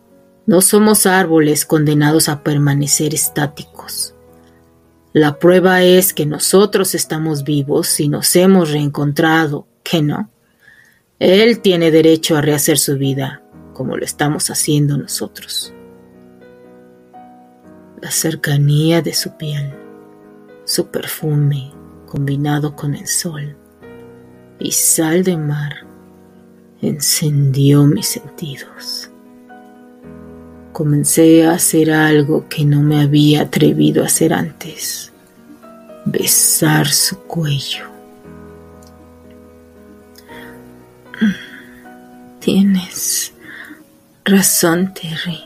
no 0.46 0.62
somos 0.62 1.04
árboles 1.04 1.66
condenados 1.66 2.30
a 2.30 2.42
permanecer 2.42 3.12
estáticos. 3.12 4.14
La 5.12 5.38
prueba 5.38 5.82
es 5.82 6.14
que 6.14 6.24
nosotros 6.24 6.94
estamos 6.94 7.44
vivos 7.44 8.00
y 8.00 8.08
nos 8.08 8.34
hemos 8.36 8.70
reencontrado, 8.70 9.66
¿qué 9.82 10.00
no? 10.00 10.30
Él 11.18 11.60
tiene 11.60 11.90
derecho 11.90 12.38
a 12.38 12.40
rehacer 12.40 12.78
su 12.78 12.96
vida, 12.96 13.42
como 13.74 13.98
lo 13.98 14.04
estamos 14.06 14.48
haciendo 14.50 14.96
nosotros. 14.96 15.74
La 18.00 18.10
cercanía 18.10 19.02
de 19.02 19.12
su 19.12 19.36
piel, 19.36 19.74
su 20.64 20.86
perfume 20.86 21.70
combinado 22.06 22.74
con 22.74 22.94
el 22.94 23.06
sol 23.06 23.58
y 24.58 24.72
sal 24.72 25.22
de 25.22 25.36
mar 25.36 25.86
encendió 26.80 27.84
mis 27.84 28.06
sentidos. 28.06 29.07
Comencé 30.78 31.44
a 31.44 31.54
hacer 31.54 31.90
algo 31.90 32.48
que 32.48 32.64
no 32.64 32.82
me 32.82 33.00
había 33.00 33.42
atrevido 33.42 34.04
a 34.04 34.06
hacer 34.06 34.32
antes, 34.32 35.10
besar 36.04 36.86
su 36.86 37.18
cuello. 37.18 37.84
Tienes 42.38 43.32
razón, 44.24 44.94
Terry. 44.94 45.40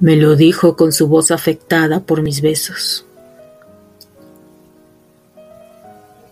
Me 0.00 0.16
lo 0.16 0.34
dijo 0.34 0.74
con 0.74 0.90
su 0.90 1.06
voz 1.06 1.30
afectada 1.30 2.00
por 2.00 2.22
mis 2.22 2.40
besos. 2.40 3.04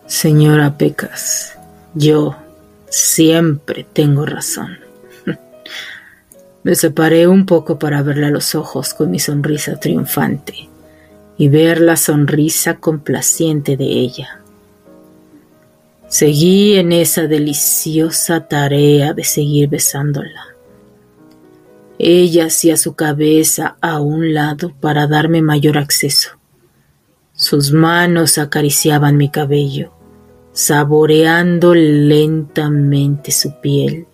Señora 0.06 0.78
Pecas, 0.78 1.52
yo 1.92 2.34
siempre 2.88 3.86
tengo 3.92 4.24
razón. 4.24 4.89
Me 6.62 6.74
separé 6.74 7.26
un 7.26 7.46
poco 7.46 7.78
para 7.78 8.02
verle 8.02 8.26
a 8.26 8.30
los 8.30 8.54
ojos 8.54 8.92
con 8.92 9.10
mi 9.10 9.18
sonrisa 9.18 9.80
triunfante 9.80 10.68
y 11.38 11.48
ver 11.48 11.80
la 11.80 11.96
sonrisa 11.96 12.76
complaciente 12.76 13.78
de 13.78 13.84
ella. 13.86 14.40
Seguí 16.08 16.76
en 16.76 16.92
esa 16.92 17.26
deliciosa 17.28 18.46
tarea 18.46 19.14
de 19.14 19.24
seguir 19.24 19.68
besándola. 19.68 20.48
Ella 21.98 22.46
hacía 22.46 22.76
su 22.76 22.94
cabeza 22.94 23.76
a 23.80 24.00
un 24.00 24.34
lado 24.34 24.72
para 24.80 25.06
darme 25.06 25.40
mayor 25.40 25.78
acceso. 25.78 26.30
Sus 27.32 27.72
manos 27.72 28.36
acariciaban 28.36 29.16
mi 29.16 29.30
cabello, 29.30 29.92
saboreando 30.52 31.74
lentamente 31.74 33.32
su 33.32 33.60
piel. 33.60 34.06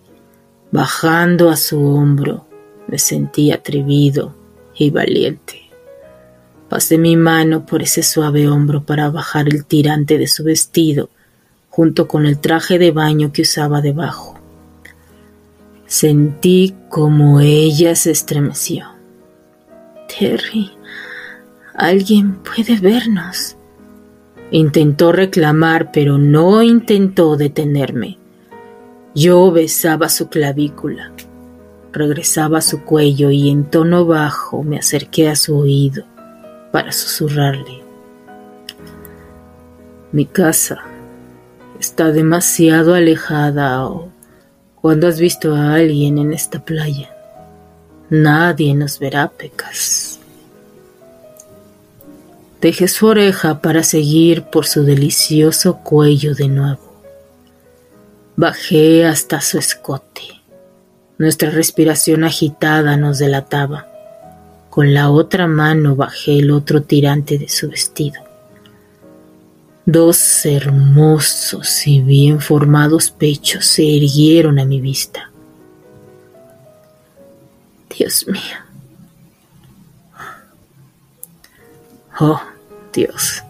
Bajando 0.77 1.49
a 1.49 1.55
su 1.55 1.83
hombro, 1.87 2.45
me 2.87 2.99
sentí 2.99 3.51
atrevido 3.51 4.35
y 4.75 4.91
valiente. 4.91 5.71
Pasé 6.69 6.99
mi 6.99 7.15
mano 7.15 7.65
por 7.65 7.81
ese 7.81 8.03
suave 8.03 8.47
hombro 8.47 8.83
para 8.83 9.09
bajar 9.09 9.47
el 9.49 9.65
tirante 9.65 10.19
de 10.19 10.27
su 10.27 10.43
vestido 10.43 11.09
junto 11.71 12.07
con 12.07 12.27
el 12.27 12.37
traje 12.37 12.77
de 12.77 12.91
baño 12.91 13.33
que 13.33 13.41
usaba 13.41 13.81
debajo. 13.81 14.39
Sentí 15.87 16.75
como 16.89 17.39
ella 17.39 17.95
se 17.95 18.11
estremeció. 18.11 18.85
Terry, 20.07 20.69
alguien 21.73 22.35
puede 22.35 22.79
vernos. 22.79 23.55
Intentó 24.51 25.11
reclamar, 25.11 25.91
pero 25.91 26.19
no 26.19 26.61
intentó 26.61 27.35
detenerme. 27.35 28.19
Yo 29.17 29.51
besaba 29.51 30.09
su 30.09 30.29
clavícula, 30.29 31.11
regresaba 31.91 32.59
a 32.59 32.61
su 32.61 32.83
cuello 32.83 33.31
y 33.31 33.49
en 33.49 33.65
tono 33.65 34.05
bajo 34.05 34.61
me 34.61 34.77
acerqué 34.77 35.27
a 35.27 35.35
su 35.35 35.57
oído 35.57 36.03
para 36.71 36.91
susurrarle. 36.91 37.81
Mi 40.11 40.27
casa 40.27 40.83
está 41.79 42.11
demasiado 42.11 42.93
alejada 42.93 43.87
o 43.87 44.11
cuando 44.75 45.07
has 45.07 45.19
visto 45.19 45.55
a 45.55 45.73
alguien 45.73 46.19
en 46.19 46.31
esta 46.31 46.63
playa. 46.63 47.09
Nadie 48.11 48.75
nos 48.75 48.99
verá, 48.99 49.29
Pecas. 49.29 50.19
Dejé 52.61 52.87
su 52.87 53.07
oreja 53.07 53.63
para 53.63 53.81
seguir 53.81 54.43
por 54.43 54.67
su 54.67 54.83
delicioso 54.83 55.79
cuello 55.79 56.35
de 56.35 56.49
nuevo. 56.49 56.86
Bajé 58.39 59.03
hasta 59.03 59.41
su 59.41 59.57
escote. 59.57 60.21
Nuestra 61.17 61.49
respiración 61.49 62.23
agitada 62.23 62.95
nos 62.95 63.17
delataba. 63.17 63.87
Con 64.69 64.93
la 64.93 65.09
otra 65.09 65.47
mano 65.47 65.95
bajé 65.95 66.37
el 66.37 66.51
otro 66.51 66.83
tirante 66.83 67.39
de 67.39 67.49
su 67.49 67.67
vestido. 67.67 68.21
Dos 69.87 70.45
hermosos 70.45 71.87
y 71.87 72.01
bien 72.01 72.39
formados 72.39 73.09
pechos 73.09 73.65
se 73.65 73.97
erguieron 73.97 74.59
a 74.59 74.65
mi 74.65 74.81
vista. 74.81 75.31
Dios 77.97 78.27
mío. 78.27 78.57
Oh, 82.19 82.39
Dios. 82.93 83.41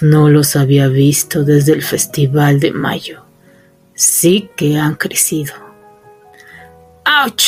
No 0.00 0.30
los 0.30 0.56
había 0.56 0.88
visto 0.88 1.44
desde 1.44 1.72
el 1.72 1.82
Festival 1.82 2.58
de 2.58 2.72
Mayo. 2.72 3.24
Sí 3.94 4.48
que 4.56 4.78
han 4.78 4.94
crecido. 4.94 5.52
¡Auch! 7.04 7.42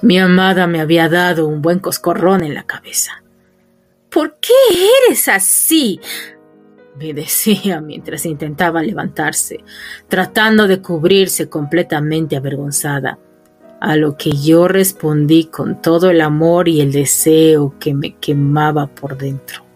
Mi 0.00 0.18
amada 0.18 0.66
me 0.66 0.80
había 0.80 1.10
dado 1.10 1.46
un 1.46 1.60
buen 1.60 1.80
coscorrón 1.80 2.42
en 2.42 2.54
la 2.54 2.62
cabeza. 2.62 3.22
¿Por 4.08 4.36
qué 4.40 4.52
eres 5.06 5.28
así? 5.28 6.00
me 6.96 7.14
decía 7.14 7.80
mientras 7.80 8.26
intentaba 8.26 8.82
levantarse, 8.82 9.60
tratando 10.08 10.66
de 10.66 10.82
cubrirse 10.82 11.48
completamente 11.48 12.36
avergonzada, 12.36 13.18
a 13.80 13.96
lo 13.96 14.16
que 14.16 14.32
yo 14.32 14.68
respondí 14.68 15.44
con 15.44 15.80
todo 15.80 16.10
el 16.10 16.20
amor 16.20 16.68
y 16.68 16.80
el 16.80 16.92
deseo 16.92 17.74
que 17.78 17.94
me 17.94 18.16
quemaba 18.16 18.86
por 18.86 19.16
dentro. 19.16 19.69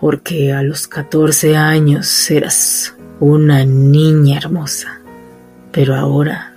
Porque 0.00 0.52
a 0.52 0.62
los 0.62 0.86
catorce 0.86 1.56
años 1.56 2.30
eras 2.30 2.94
una 3.20 3.64
niña 3.64 4.38
hermosa, 4.38 5.00
pero 5.72 5.96
ahora 5.96 6.54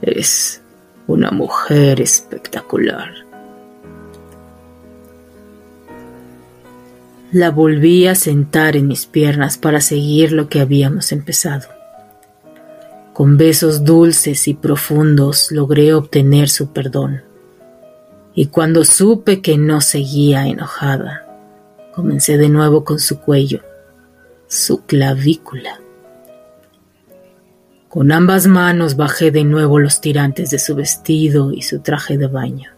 eres 0.00 0.62
una 1.06 1.30
mujer 1.30 2.00
espectacular. 2.00 3.10
La 7.32 7.50
volví 7.50 8.06
a 8.06 8.14
sentar 8.14 8.76
en 8.76 8.88
mis 8.88 9.06
piernas 9.06 9.56
para 9.56 9.80
seguir 9.80 10.32
lo 10.32 10.48
que 10.48 10.60
habíamos 10.60 11.12
empezado. 11.12 11.66
Con 13.14 13.38
besos 13.38 13.84
dulces 13.84 14.46
y 14.48 14.54
profundos 14.54 15.50
logré 15.50 15.94
obtener 15.94 16.48
su 16.48 16.72
perdón. 16.72 17.22
Y 18.34 18.46
cuando 18.46 18.84
supe 18.84 19.40
que 19.40 19.58
no 19.58 19.80
seguía 19.80 20.46
enojada, 20.46 21.31
comencé 21.92 22.38
de 22.38 22.48
nuevo 22.48 22.84
con 22.84 22.98
su 22.98 23.20
cuello, 23.20 23.60
su 24.48 24.84
clavícula. 24.84 25.80
Con 27.88 28.10
ambas 28.10 28.46
manos 28.46 28.96
bajé 28.96 29.30
de 29.30 29.44
nuevo 29.44 29.78
los 29.78 30.00
tirantes 30.00 30.50
de 30.50 30.58
su 30.58 30.74
vestido 30.74 31.52
y 31.52 31.62
su 31.62 31.80
traje 31.80 32.16
de 32.16 32.26
baño. 32.26 32.70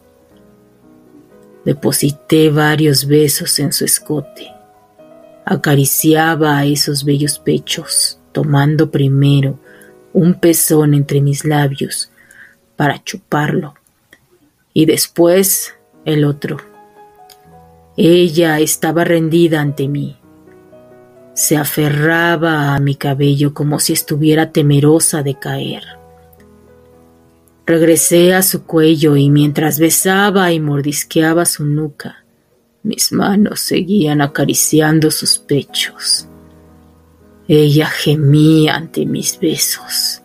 Deposité 1.65 2.51
varios 2.51 3.07
besos 3.07 3.59
en 3.59 3.73
su 3.73 3.85
escote. 3.85 4.53
Acariciaba 5.45 6.59
a 6.59 6.65
esos 6.67 7.05
bellos 7.05 7.39
pechos, 7.39 8.19
tomando 8.33 8.91
primero 8.91 9.59
un 10.13 10.35
pezón 10.35 10.95
entre 10.95 11.21
mis 11.21 11.45
labios 11.45 12.11
para 12.77 13.03
chuparlo 13.03 13.75
y 14.73 14.87
después 14.87 15.75
el 16.05 16.25
otro. 16.25 16.74
Ella 17.97 18.59
estaba 18.59 19.05
rendida 19.05 19.61
ante 19.61 19.87
mí. 19.87 20.17
Se 21.35 21.57
aferraba 21.57 22.75
a 22.75 22.81
mi 22.81 22.97
cabello 22.97 23.55
como 23.55 23.79
si 23.79 23.93
estuviera 23.93 24.51
temerosa 24.51 25.23
de 25.23 25.39
caer. 25.39 25.85
Regresé 27.67 28.35
a 28.35 28.43
su 28.43 28.65
cuello 28.65 29.17
y 29.17 29.31
mientras 29.31 29.79
besaba 29.79 30.53
y 30.53 30.61
mordisqueaba 30.61 31.47
su 31.47 31.65
nuca, 31.65 32.25
mis 32.83 33.13
manos 33.13 33.61
seguían 33.61 34.21
acariciando 34.21 35.11
sus 35.11 35.39
pechos. 35.39 36.29
Ella 37.49 37.87
gemía 37.87 38.75
ante 38.75 39.07
mis 39.07 39.39
besos 39.39 40.21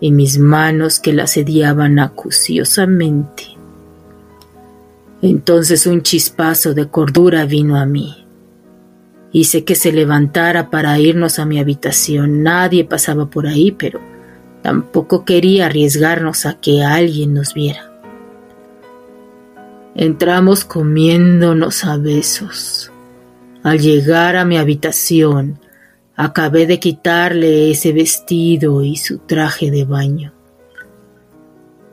y 0.00 0.10
mis 0.10 0.38
manos 0.38 0.98
que 0.98 1.12
la 1.12 1.26
sediaban 1.26 1.98
acuciosamente. 1.98 3.51
Entonces 5.22 5.86
un 5.86 6.02
chispazo 6.02 6.74
de 6.74 6.88
cordura 6.88 7.46
vino 7.46 7.76
a 7.76 7.86
mí. 7.86 8.26
Hice 9.30 9.64
que 9.64 9.76
se 9.76 9.92
levantara 9.92 10.68
para 10.68 10.98
irnos 10.98 11.38
a 11.38 11.46
mi 11.46 11.60
habitación. 11.60 12.42
Nadie 12.42 12.84
pasaba 12.84 13.30
por 13.30 13.46
ahí, 13.46 13.70
pero 13.70 14.00
tampoco 14.62 15.24
quería 15.24 15.66
arriesgarnos 15.66 16.44
a 16.44 16.60
que 16.60 16.82
alguien 16.82 17.34
nos 17.34 17.54
viera. 17.54 17.92
Entramos 19.94 20.64
comiéndonos 20.64 21.84
a 21.84 21.96
besos. 21.98 22.90
Al 23.62 23.78
llegar 23.78 24.34
a 24.36 24.44
mi 24.44 24.56
habitación, 24.58 25.60
acabé 26.16 26.66
de 26.66 26.80
quitarle 26.80 27.70
ese 27.70 27.92
vestido 27.92 28.82
y 28.82 28.96
su 28.96 29.18
traje 29.18 29.70
de 29.70 29.84
baño. 29.84 30.32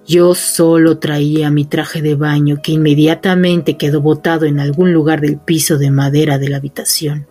Yo 0.09 0.33
solo 0.33 0.97
traía 0.97 1.51
mi 1.51 1.65
traje 1.65 2.01
de 2.01 2.15
baño 2.15 2.63
que 2.63 2.71
inmediatamente 2.71 3.77
quedó 3.77 4.01
botado 4.01 4.47
en 4.47 4.59
algún 4.59 4.91
lugar 4.91 5.21
del 5.21 5.37
piso 5.37 5.77
de 5.77 5.91
madera 5.91 6.39
de 6.39 6.49
la 6.49 6.57
habitación. 6.57 7.27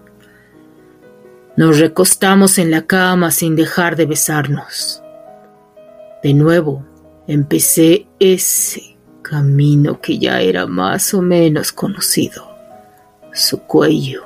Nos 1.57 1.81
recostamos 1.81 2.57
en 2.57 2.71
la 2.71 2.87
cama 2.87 3.33
sin 3.33 3.57
dejar 3.57 3.97
de 3.97 4.07
besarnos. 4.07 5.03
De 6.23 6.35
nuevo 6.35 6.87
empecé 7.27 8.07
ese 8.21 8.97
camino 9.23 10.01
que 10.01 10.21
ya 10.21 10.41
era 10.41 10.69
más 10.69 11.13
o 11.15 11.21
menos 11.21 11.73
conocido. 11.73 12.49
Su 13.33 13.59
cuello, 13.59 14.23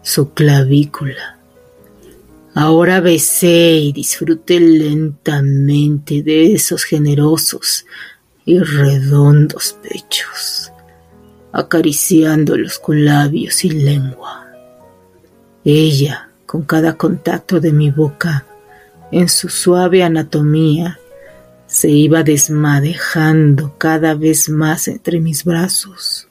su 0.00 0.32
clavícula, 0.32 1.37
Ahora 2.60 3.00
besé 3.00 3.76
y 3.76 3.92
disfruté 3.92 4.58
lentamente 4.58 6.24
de 6.24 6.54
esos 6.54 6.82
generosos 6.82 7.86
y 8.44 8.58
redondos 8.58 9.78
pechos, 9.80 10.72
acariciándolos 11.52 12.80
con 12.80 13.04
labios 13.04 13.64
y 13.64 13.70
lengua. 13.70 14.48
Ella, 15.64 16.30
con 16.46 16.62
cada 16.62 16.96
contacto 16.96 17.60
de 17.60 17.70
mi 17.70 17.92
boca, 17.92 18.44
en 19.12 19.28
su 19.28 19.48
suave 19.48 20.02
anatomía, 20.02 20.98
se 21.68 21.90
iba 21.90 22.24
desmadejando 22.24 23.78
cada 23.78 24.14
vez 24.14 24.48
más 24.48 24.88
entre 24.88 25.20
mis 25.20 25.44
brazos. 25.44 26.27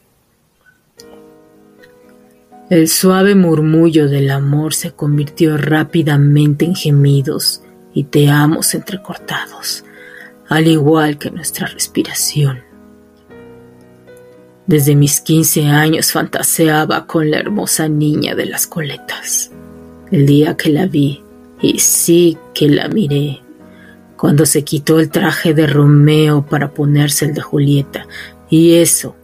El 2.69 2.89
suave 2.89 3.33
murmullo 3.33 4.09
del 4.09 4.29
amor 4.29 4.73
se 4.73 4.91
convirtió 4.91 5.55
rápidamente 5.55 6.65
en 6.65 6.75
gemidos 6.75 7.61
y 7.93 8.03
te 8.03 8.27
amos 8.29 8.75
entrecortados, 8.75 9.85
al 10.49 10.67
igual 10.67 11.17
que 11.17 11.31
nuestra 11.31 11.67
respiración. 11.67 12.59
Desde 14.65 14.95
mis 14.95 15.21
quince 15.21 15.65
años 15.67 16.11
fantaseaba 16.11 17.07
con 17.07 17.31
la 17.31 17.37
hermosa 17.37 17.87
niña 17.87 18.35
de 18.35 18.47
las 18.47 18.67
coletas. 18.67 19.49
El 20.11 20.25
día 20.25 20.57
que 20.57 20.69
la 20.69 20.87
vi, 20.87 21.23
y 21.61 21.79
sí 21.79 22.37
que 22.53 22.67
la 22.67 22.89
miré, 22.89 23.39
cuando 24.17 24.45
se 24.45 24.65
quitó 24.65 24.99
el 24.99 25.09
traje 25.09 25.53
de 25.53 25.67
Romeo 25.67 26.45
para 26.45 26.73
ponerse 26.73 27.27
el 27.27 27.33
de 27.33 27.41
Julieta, 27.41 28.07
y 28.49 28.73
eso 28.73 29.15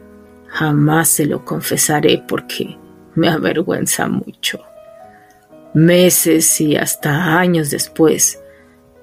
jamás 0.47 1.09
se 1.09 1.25
lo 1.25 1.43
confesaré 1.43 2.23
porque 2.25 2.77
me 3.15 3.29
avergüenza 3.29 4.07
mucho. 4.07 4.59
Meses 5.73 6.61
y 6.61 6.75
hasta 6.75 7.39
años 7.39 7.71
después 7.71 8.39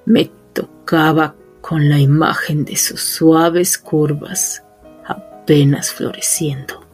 me 0.05 0.29
tocaba 0.53 1.35
con 1.61 1.89
la 1.89 1.99
imagen 1.99 2.65
de 2.65 2.75
sus 2.75 3.01
suaves 3.01 3.77
curvas 3.77 4.63
apenas 5.05 5.91
floreciendo. 5.91 6.85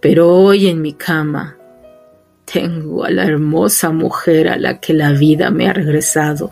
Pero 0.00 0.28
hoy 0.30 0.68
en 0.68 0.82
mi 0.82 0.94
cama 0.94 1.56
tengo 2.44 3.04
a 3.04 3.10
la 3.10 3.24
hermosa 3.24 3.90
mujer 3.90 4.48
a 4.48 4.56
la 4.56 4.80
que 4.80 4.92
la 4.94 5.12
vida 5.12 5.50
me 5.50 5.68
ha 5.68 5.72
regresado 5.72 6.50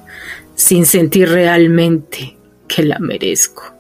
sin 0.55 0.87
sentir 0.87 1.29
realmente 1.29 2.37
que 2.69 2.85
la 2.85 2.99
merezco. 2.99 3.80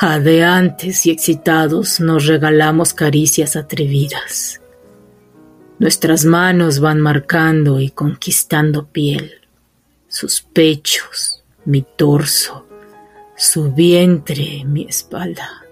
Jadeantes 0.00 1.06
y 1.06 1.10
excitados 1.10 1.98
nos 1.98 2.26
regalamos 2.26 2.94
caricias 2.94 3.56
atrevidas. 3.56 4.60
Nuestras 5.80 6.24
manos 6.24 6.78
van 6.78 7.00
marcando 7.00 7.80
y 7.80 7.90
conquistando 7.90 8.86
piel, 8.86 9.32
sus 10.06 10.40
pechos, 10.40 11.42
mi 11.64 11.82
torso, 11.82 12.64
su 13.36 13.72
vientre, 13.72 14.62
mi 14.64 14.84
espalda, 14.84 15.64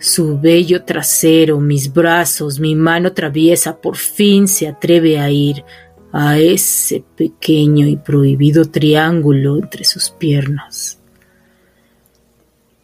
su 0.00 0.40
vello 0.40 0.82
trasero, 0.82 1.60
mis 1.60 1.92
brazos, 1.92 2.58
mi 2.58 2.74
mano 2.74 3.12
traviesa 3.12 3.80
por 3.80 3.94
fin 3.94 4.48
se 4.48 4.66
atreve 4.66 5.20
a 5.20 5.30
ir 5.30 5.64
a 6.10 6.40
ese 6.40 7.04
pequeño 7.14 7.86
y 7.86 7.94
prohibido 7.98 8.64
triángulo 8.64 9.58
entre 9.58 9.84
sus 9.84 10.10
piernas. 10.10 10.97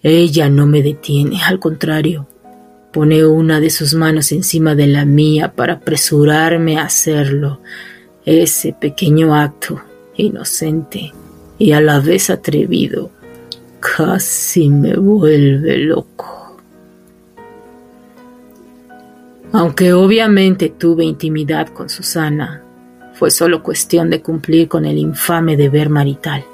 Ella 0.07 0.51
no 0.51 0.67
me 0.67 0.83
detiene, 0.83 1.43
al 1.43 1.59
contrario, 1.59 2.27
pone 2.93 3.25
una 3.25 3.59
de 3.59 3.71
sus 3.71 3.95
manos 3.95 4.33
encima 4.33 4.75
de 4.75 4.87
la 4.87 5.07
mía 5.07 5.55
para 5.55 5.73
apresurarme 5.75 6.79
a 6.79 6.85
hacerlo. 6.85 7.61
Ese 8.27 8.75
pequeño 8.79 9.35
acto, 9.35 9.81
inocente 10.15 11.11
y 11.59 11.73
a 11.73 11.81
la 11.81 12.01
vez 12.01 12.29
atrevido, 12.29 13.13
casi 13.81 14.69
me 14.69 14.95
vuelve 14.95 15.79
loco. 15.79 16.59
Aunque 19.53 19.95
obviamente 19.95 20.69
tuve 20.69 21.07
intimidad 21.07 21.69
con 21.69 21.89
Susana, 21.89 22.63
fue 23.15 23.31
solo 23.31 23.63
cuestión 23.63 24.11
de 24.11 24.21
cumplir 24.21 24.69
con 24.69 24.85
el 24.85 24.99
infame 24.99 25.57
deber 25.57 25.89
marital. 25.89 26.45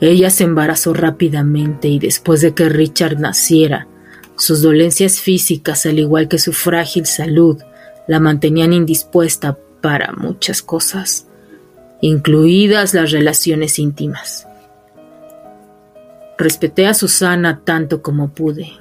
Ella 0.00 0.30
se 0.30 0.44
embarazó 0.44 0.92
rápidamente 0.92 1.88
y 1.88 1.98
después 1.98 2.40
de 2.40 2.54
que 2.54 2.68
Richard 2.68 3.18
naciera, 3.18 3.86
sus 4.36 4.62
dolencias 4.62 5.20
físicas, 5.20 5.86
al 5.86 5.98
igual 5.98 6.28
que 6.28 6.38
su 6.38 6.52
frágil 6.52 7.06
salud, 7.06 7.62
la 8.06 8.20
mantenían 8.20 8.72
indispuesta 8.72 9.56
para 9.80 10.12
muchas 10.12 10.62
cosas, 10.62 11.26
incluidas 12.00 12.94
las 12.94 13.12
relaciones 13.12 13.78
íntimas. 13.78 14.46
Respeté 16.36 16.86
a 16.86 16.94
Susana 16.94 17.60
tanto 17.64 18.02
como 18.02 18.28
pude. 18.28 18.72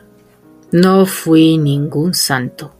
No 0.71 1.05
fui 1.05 1.57
ningún 1.59 2.15
santo, 2.15 2.73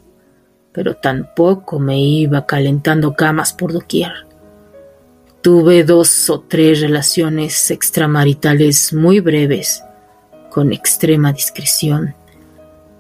pero 0.72 0.96
tampoco 0.96 1.78
me 1.80 2.00
iba 2.00 2.48
calentando 2.48 3.14
camas 3.14 3.54
por 3.54 3.72
doquier. 3.72 4.12
Tuve 5.44 5.84
dos 5.84 6.30
o 6.30 6.40
tres 6.40 6.80
relaciones 6.80 7.70
extramaritales 7.70 8.94
muy 8.94 9.20
breves, 9.20 9.84
con 10.50 10.72
extrema 10.72 11.34
discreción, 11.34 12.16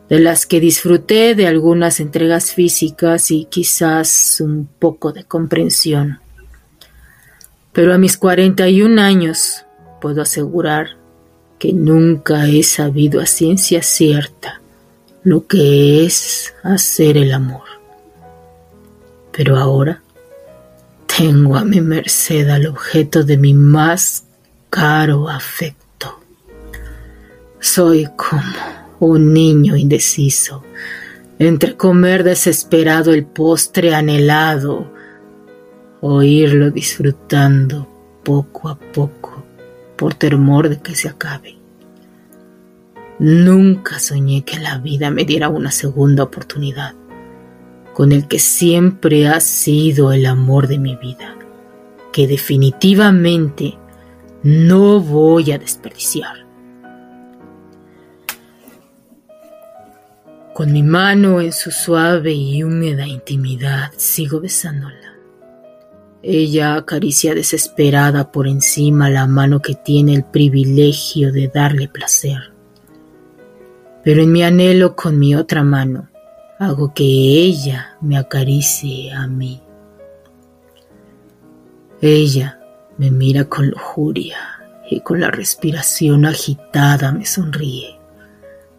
de 0.09 0.19
las 0.19 0.45
que 0.45 0.59
disfruté 0.59 1.35
de 1.35 1.47
algunas 1.47 2.01
entregas 2.01 2.51
físicas 2.51 3.31
y 3.31 3.45
quizás 3.45 4.41
un 4.41 4.67
poco 4.77 5.13
de 5.13 5.23
comprensión. 5.23 6.19
Pero 7.71 7.93
a 7.93 7.97
mis 7.97 8.17
41 8.17 9.01
años 9.01 9.63
puedo 10.01 10.21
asegurar 10.21 10.97
que 11.57 11.71
nunca 11.71 12.45
he 12.49 12.63
sabido 12.63 13.21
a 13.21 13.25
ciencia 13.25 13.81
cierta 13.81 14.59
lo 15.23 15.47
que 15.47 16.05
es 16.05 16.53
hacer 16.61 17.15
el 17.15 17.31
amor. 17.31 17.63
Pero 19.31 19.55
ahora 19.55 20.03
tengo 21.17 21.57
a 21.57 21.63
mi 21.63 21.79
merced 21.79 22.49
al 22.49 22.65
objeto 22.65 23.23
de 23.23 23.37
mi 23.37 23.53
más 23.53 24.25
caro 24.69 25.29
afecto. 25.29 26.19
Soy 27.59 28.07
como 28.15 28.41
un 28.99 29.33
niño 29.33 29.75
indeciso, 29.75 30.63
entre 31.37 31.77
comer 31.77 32.23
desesperado 32.23 33.13
el 33.13 33.25
postre 33.25 33.93
anhelado 33.93 34.91
oírlo 36.01 36.69
disfrutando 36.71 37.87
poco 38.23 38.67
a 38.67 38.77
poco 38.77 39.45
por 39.95 40.15
temor 40.15 40.67
de 40.67 40.81
que 40.81 40.95
se 40.95 41.07
acabe. 41.07 41.57
Nunca 43.19 43.99
soñé 43.99 44.43
que 44.43 44.59
la 44.59 44.79
vida 44.79 45.11
me 45.11 45.23
diera 45.23 45.47
una 45.47 45.71
segunda 45.71 46.23
oportunidad 46.23 46.95
con 47.93 48.11
el 48.11 48.27
que 48.27 48.39
siempre 48.39 49.27
ha 49.27 49.39
sido 49.39 50.11
el 50.11 50.25
amor 50.25 50.67
de 50.67 50.79
mi 50.79 50.95
vida, 50.95 51.35
que 52.11 52.27
definitivamente 52.27 53.77
no 54.41 54.99
voy 54.99 55.51
a 55.51 55.57
desperdiciar. 55.57 56.43
Con 60.53 60.71
mi 60.71 60.83
mano 60.83 61.41
en 61.41 61.51
su 61.51 61.71
suave 61.71 62.31
y 62.33 62.63
húmeda 62.63 63.07
intimidad 63.07 63.91
sigo 63.97 64.39
besándola. 64.39 65.17
Ella 66.21 66.75
acaricia 66.75 67.33
desesperada 67.35 68.31
por 68.31 68.47
encima 68.47 69.09
la 69.09 69.27
mano 69.27 69.61
que 69.61 69.75
tiene 69.75 70.13
el 70.13 70.23
privilegio 70.23 71.31
de 71.31 71.47
darle 71.47 71.87
placer. 71.87 72.53
Pero 74.03 74.21
en 74.21 74.31
mi 74.31 74.43
anhelo 74.43 74.95
con 74.95 75.17
mi 75.17 75.35
otra 75.35 75.63
mano, 75.63 76.09
hago 76.65 76.93
que 76.93 77.03
ella 77.03 77.97
me 78.01 78.17
acaricie 78.17 79.11
a 79.11 79.27
mí. 79.27 79.61
Ella 82.01 82.59
me 82.97 83.11
mira 83.11 83.45
con 83.45 83.69
lujuria 83.69 84.37
y 84.89 85.01
con 85.01 85.19
la 85.19 85.31
respiración 85.31 86.25
agitada 86.25 87.11
me 87.11 87.25
sonríe, 87.25 87.99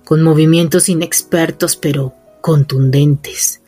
con 0.04 0.22
movimientos 0.22 0.88
inexpertos 0.88 1.76
pero 1.76 2.14
contundentes. 2.40 3.60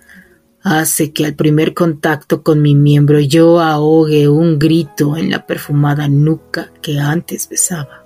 Hace 0.62 1.12
que 1.12 1.24
al 1.24 1.34
primer 1.34 1.74
contacto 1.74 2.42
con 2.42 2.60
mi 2.60 2.74
miembro 2.74 3.20
yo 3.20 3.60
ahogue 3.60 4.28
un 4.28 4.58
grito 4.58 5.16
en 5.16 5.30
la 5.30 5.46
perfumada 5.46 6.08
nuca 6.08 6.72
que 6.82 6.98
antes 6.98 7.48
besaba. 7.48 8.04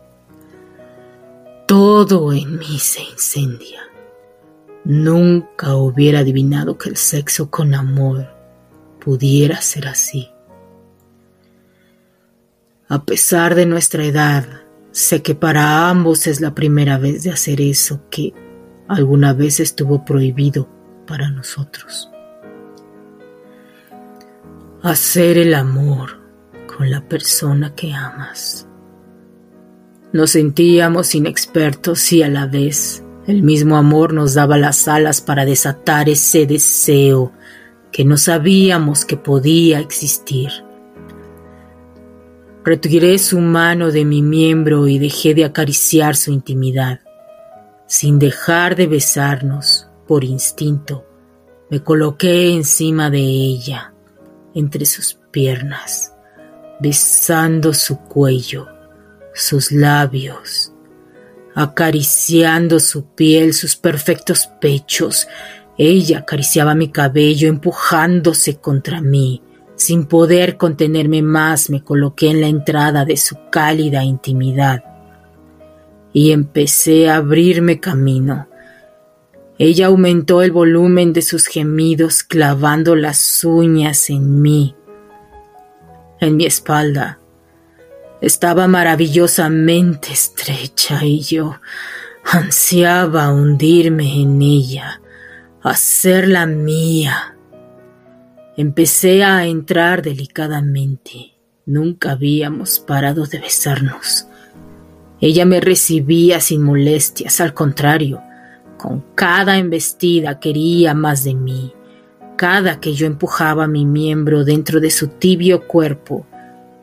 Todo 1.66 2.32
en 2.32 2.58
mí 2.58 2.78
se 2.78 3.00
incendia. 3.02 3.89
Nunca 4.84 5.76
hubiera 5.76 6.20
adivinado 6.20 6.78
que 6.78 6.88
el 6.88 6.96
sexo 6.96 7.50
con 7.50 7.74
amor 7.74 8.28
pudiera 8.98 9.60
ser 9.60 9.88
así. 9.88 10.30
A 12.88 13.04
pesar 13.04 13.54
de 13.54 13.66
nuestra 13.66 14.04
edad, 14.04 14.44
sé 14.90 15.22
que 15.22 15.34
para 15.34 15.88
ambos 15.88 16.26
es 16.26 16.40
la 16.40 16.54
primera 16.54 16.98
vez 16.98 17.22
de 17.22 17.30
hacer 17.30 17.60
eso 17.60 18.02
que 18.10 18.32
alguna 18.88 19.32
vez 19.32 19.60
estuvo 19.60 20.04
prohibido 20.04 20.68
para 21.06 21.30
nosotros. 21.30 22.10
Hacer 24.82 25.38
el 25.38 25.54
amor 25.54 26.18
con 26.66 26.90
la 26.90 27.06
persona 27.06 27.74
que 27.74 27.92
amas. 27.92 28.66
Nos 30.12 30.30
sentíamos 30.30 31.14
inexpertos 31.14 32.12
y 32.12 32.22
a 32.22 32.28
la 32.28 32.46
vez 32.46 33.04
el 33.26 33.42
mismo 33.42 33.76
amor 33.76 34.12
nos 34.12 34.34
daba 34.34 34.56
las 34.56 34.88
alas 34.88 35.20
para 35.20 35.44
desatar 35.44 36.08
ese 36.08 36.46
deseo 36.46 37.32
que 37.92 38.04
no 38.04 38.16
sabíamos 38.16 39.04
que 39.04 39.16
podía 39.16 39.80
existir. 39.80 40.50
Retiré 42.64 43.18
su 43.18 43.40
mano 43.40 43.90
de 43.90 44.04
mi 44.04 44.22
miembro 44.22 44.86
y 44.86 44.98
dejé 44.98 45.34
de 45.34 45.44
acariciar 45.44 46.16
su 46.16 46.30
intimidad. 46.30 47.00
Sin 47.86 48.18
dejar 48.18 48.76
de 48.76 48.86
besarnos, 48.86 49.88
por 50.06 50.24
instinto, 50.24 51.06
me 51.70 51.82
coloqué 51.82 52.52
encima 52.52 53.10
de 53.10 53.20
ella, 53.20 53.94
entre 54.54 54.84
sus 54.86 55.18
piernas, 55.30 56.12
besando 56.80 57.72
su 57.72 57.98
cuello, 57.98 58.66
sus 59.34 59.72
labios, 59.72 60.72
acariciando 61.54 62.80
su 62.80 63.06
piel, 63.06 63.54
sus 63.54 63.76
perfectos 63.76 64.48
pechos. 64.60 65.28
Ella 65.76 66.18
acariciaba 66.18 66.74
mi 66.74 66.88
cabello, 66.88 67.48
empujándose 67.48 68.56
contra 68.56 69.00
mí. 69.00 69.42
Sin 69.76 70.06
poder 70.06 70.56
contenerme 70.56 71.22
más, 71.22 71.70
me 71.70 71.82
coloqué 71.82 72.30
en 72.30 72.40
la 72.40 72.48
entrada 72.48 73.04
de 73.04 73.16
su 73.16 73.36
cálida 73.50 74.04
intimidad 74.04 74.84
y 76.12 76.32
empecé 76.32 77.08
a 77.08 77.16
abrirme 77.16 77.80
camino. 77.80 78.48
Ella 79.58 79.86
aumentó 79.86 80.42
el 80.42 80.52
volumen 80.52 81.12
de 81.12 81.22
sus 81.22 81.46
gemidos, 81.46 82.22
clavando 82.22 82.96
las 82.96 83.44
uñas 83.44 84.10
en 84.10 84.40
mí, 84.40 84.74
en 86.18 86.36
mi 86.36 86.46
espalda, 86.46 87.19
estaba 88.20 88.68
maravillosamente 88.68 90.12
estrecha 90.12 91.04
y 91.04 91.20
yo 91.20 91.58
ansiaba 92.24 93.32
hundirme 93.32 94.20
en 94.20 94.42
ella, 94.42 95.00
hacerla 95.62 96.46
mía. 96.46 97.36
Empecé 98.56 99.24
a 99.24 99.46
entrar 99.46 100.02
delicadamente. 100.02 101.34
Nunca 101.64 102.12
habíamos 102.12 102.78
parado 102.80 103.26
de 103.26 103.38
besarnos. 103.38 104.26
Ella 105.20 105.44
me 105.44 105.60
recibía 105.60 106.40
sin 106.40 106.62
molestias, 106.62 107.40
al 107.40 107.54
contrario, 107.54 108.22
con 108.76 109.04
cada 109.14 109.58
embestida 109.58 110.40
quería 110.40 110.94
más 110.94 111.24
de 111.24 111.34
mí. 111.34 111.72
Cada 112.36 112.80
que 112.80 112.94
yo 112.94 113.06
empujaba 113.06 113.66
mi 113.66 113.84
miembro 113.84 114.44
dentro 114.44 114.80
de 114.80 114.90
su 114.90 115.08
tibio 115.08 115.66
cuerpo, 115.66 116.26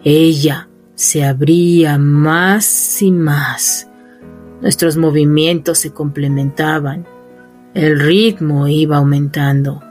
ella 0.03 0.67
se 0.97 1.23
abría 1.23 1.99
más 1.99 3.03
y 3.03 3.11
más. 3.11 3.87
Nuestros 4.61 4.97
movimientos 4.97 5.77
se 5.77 5.93
complementaban. 5.93 7.07
El 7.75 7.99
ritmo 7.99 8.67
iba 8.67 8.97
aumentando. 8.97 9.83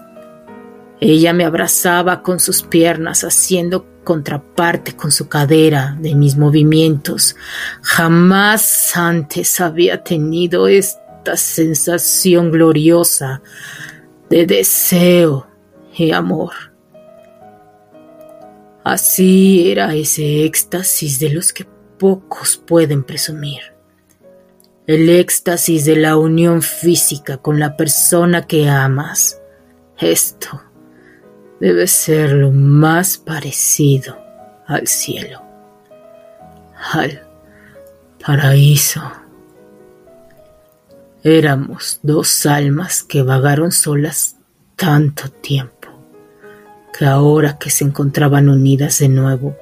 Ella 0.98 1.32
me 1.32 1.44
abrazaba 1.44 2.22
con 2.22 2.40
sus 2.40 2.62
piernas, 2.62 3.22
haciendo 3.22 3.86
contraparte 4.02 4.96
con 4.96 5.12
su 5.12 5.28
cadera 5.28 5.96
de 6.00 6.16
mis 6.16 6.36
movimientos. 6.36 7.36
Jamás 7.82 8.96
antes 8.96 9.60
había 9.60 10.02
tenido 10.02 10.66
esta 10.66 11.36
sensación 11.36 12.50
gloriosa 12.50 13.42
de 14.28 14.44
deseo 14.44 15.46
y 15.96 16.10
amor. 16.10 16.75
Así 18.86 19.72
era 19.72 19.96
ese 19.96 20.44
éxtasis 20.44 21.18
de 21.18 21.30
los 21.30 21.52
que 21.52 21.64
pocos 21.98 22.56
pueden 22.56 23.02
presumir. 23.02 23.74
El 24.86 25.08
éxtasis 25.08 25.86
de 25.86 25.96
la 25.96 26.16
unión 26.16 26.62
física 26.62 27.38
con 27.38 27.58
la 27.58 27.76
persona 27.76 28.46
que 28.46 28.68
amas. 28.68 29.40
Esto 29.98 30.62
debe 31.58 31.88
ser 31.88 32.30
lo 32.30 32.52
más 32.52 33.18
parecido 33.18 34.16
al 34.68 34.86
cielo, 34.86 35.42
al 36.92 37.26
paraíso. 38.24 39.02
Éramos 41.24 41.98
dos 42.04 42.46
almas 42.46 43.02
que 43.02 43.24
vagaron 43.24 43.72
solas 43.72 44.36
tanto 44.76 45.28
tiempo 45.28 45.75
que 46.96 47.04
ahora 47.04 47.58
que 47.58 47.70
se 47.70 47.84
encontraban 47.84 48.48
unidas 48.48 48.98
de 49.00 49.08
nuevo, 49.08 49.56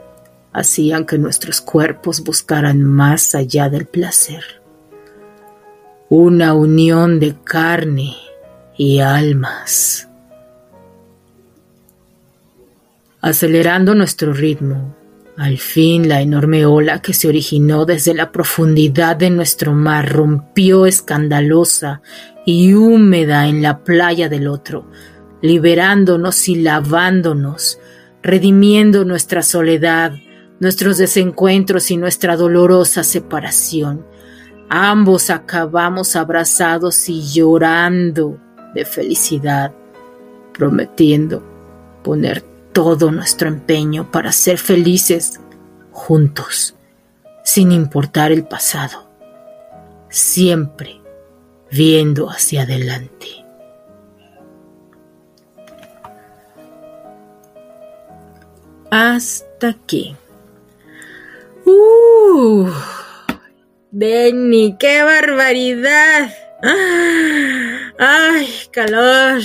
hacían 0.52 1.04
que 1.04 1.18
nuestros 1.18 1.60
cuerpos 1.60 2.22
buscaran 2.22 2.82
más 2.82 3.34
allá 3.34 3.68
del 3.68 3.86
placer. 3.86 4.44
Una 6.08 6.54
unión 6.54 7.18
de 7.18 7.34
carne 7.42 8.14
y 8.76 9.00
almas. 9.00 10.08
Acelerando 13.20 13.94
nuestro 13.94 14.32
ritmo, 14.32 14.94
al 15.36 15.58
fin 15.58 16.08
la 16.08 16.20
enorme 16.20 16.66
ola 16.66 17.02
que 17.02 17.14
se 17.14 17.26
originó 17.26 17.84
desde 17.84 18.14
la 18.14 18.30
profundidad 18.30 19.16
de 19.16 19.30
nuestro 19.30 19.72
mar 19.72 20.08
rompió 20.12 20.86
escandalosa 20.86 22.02
y 22.46 22.74
húmeda 22.74 23.48
en 23.48 23.62
la 23.62 23.82
playa 23.82 24.28
del 24.28 24.46
otro, 24.46 24.86
liberándonos 25.44 26.48
y 26.48 26.54
lavándonos, 26.54 27.78
redimiendo 28.22 29.04
nuestra 29.04 29.42
soledad, 29.42 30.14
nuestros 30.58 30.96
desencuentros 30.96 31.90
y 31.90 31.98
nuestra 31.98 32.34
dolorosa 32.34 33.04
separación. 33.04 34.06
Ambos 34.70 35.28
acabamos 35.28 36.16
abrazados 36.16 37.10
y 37.10 37.20
llorando 37.20 38.40
de 38.74 38.86
felicidad, 38.86 39.74
prometiendo 40.54 41.42
poner 42.02 42.40
todo 42.72 43.12
nuestro 43.12 43.46
empeño 43.46 44.10
para 44.10 44.32
ser 44.32 44.56
felices 44.56 45.40
juntos, 45.90 46.74
sin 47.44 47.70
importar 47.70 48.32
el 48.32 48.46
pasado, 48.46 49.10
siempre 50.08 51.02
viendo 51.70 52.30
hacia 52.30 52.62
adelante. 52.62 53.43
Hasta 58.94 59.70
aquí. 59.70 60.14
¡Uh! 61.66 62.70
Denny, 63.90 64.76
qué 64.78 65.02
barbaridad. 65.02 66.32
¡Ay, 67.98 68.48
calor! 68.70 69.42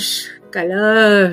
Calor. 0.50 1.32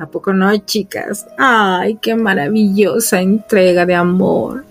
¿A 0.00 0.06
poco 0.06 0.32
no, 0.32 0.56
chicas? 0.58 1.24
¡Ay, 1.38 1.98
qué 2.02 2.16
maravillosa 2.16 3.20
entrega 3.20 3.86
de 3.86 3.94
amor! 3.94 4.64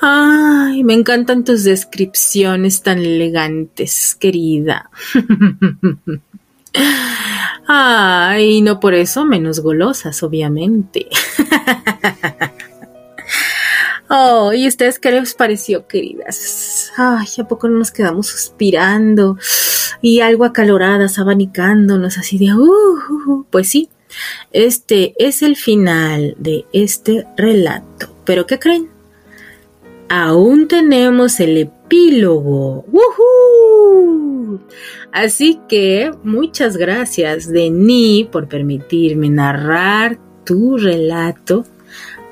Ay, 0.00 0.82
me 0.82 0.94
encantan 0.94 1.44
tus 1.44 1.62
descripciones 1.62 2.82
tan 2.82 2.98
elegantes, 2.98 4.16
querida. 4.16 4.90
Ay, 7.66 8.60
no 8.62 8.80
por 8.80 8.94
eso 8.94 9.24
menos 9.24 9.60
golosas, 9.60 10.22
obviamente. 10.22 11.08
Oh, 14.16 14.52
¿y 14.52 14.68
ustedes 14.68 14.98
qué 14.98 15.10
les 15.10 15.34
pareció, 15.34 15.88
queridas? 15.88 16.92
Ay, 16.96 17.26
¿a 17.38 17.48
poco 17.48 17.68
no 17.68 17.78
nos 17.78 17.90
quedamos 17.90 18.26
suspirando 18.26 19.38
y 20.02 20.20
algo 20.20 20.44
acaloradas, 20.44 21.18
abanicándonos 21.18 22.18
así 22.18 22.36
de, 22.36 22.52
uh, 22.52 22.60
uh, 22.60 23.32
uh, 23.32 23.46
pues 23.50 23.70
sí, 23.70 23.88
este 24.52 25.14
es 25.18 25.42
el 25.42 25.56
final 25.56 26.36
de 26.38 26.66
este 26.72 27.26
relato. 27.36 28.14
¿Pero 28.24 28.46
qué 28.46 28.58
creen? 28.58 28.90
Aún 30.08 30.68
tenemos 30.68 31.40
el 31.40 31.56
epílogo. 31.56 32.84
¡Woohoo! 32.92 33.43
Así 35.12 35.60
que 35.68 36.10
muchas 36.22 36.76
gracias, 36.76 37.50
Denis, 37.50 38.26
por 38.26 38.48
permitirme 38.48 39.30
narrar 39.30 40.18
tu 40.44 40.76
relato 40.76 41.64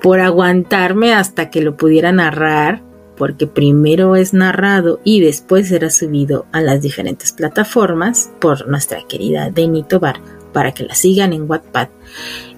por 0.03 0.19
aguantarme 0.19 1.15
hasta 1.15 1.49
que 1.49 1.63
lo 1.63 1.77
pudiera 1.77 2.11
narrar, 2.11 2.83
porque 3.17 3.47
primero 3.47 4.17
es 4.17 4.35
narrado 4.35 5.01
y 5.05 5.21
después 5.21 5.69
será 5.69 5.91
subido 5.91 6.47
a 6.51 6.61
las 6.61 6.83
diferentes 6.83 7.33
plataformas 7.33 8.31
por 8.41 8.67
nuestra 8.69 9.07
querida 9.07 9.51
Deni 9.51 9.85
Tobar 9.85 10.21
para 10.53 10.73
que 10.73 10.83
la 10.83 10.97
sigan 10.97 11.33
en 11.33 11.49
Wattpad 11.49 11.89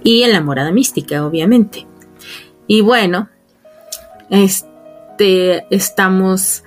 y 0.03 0.23
en 0.23 0.33
la 0.33 0.41
Morada 0.41 0.73
Mística, 0.73 1.27
obviamente. 1.27 1.87
Y 2.67 2.81
bueno, 2.81 3.29
este 4.31 5.67
estamos 5.69 6.65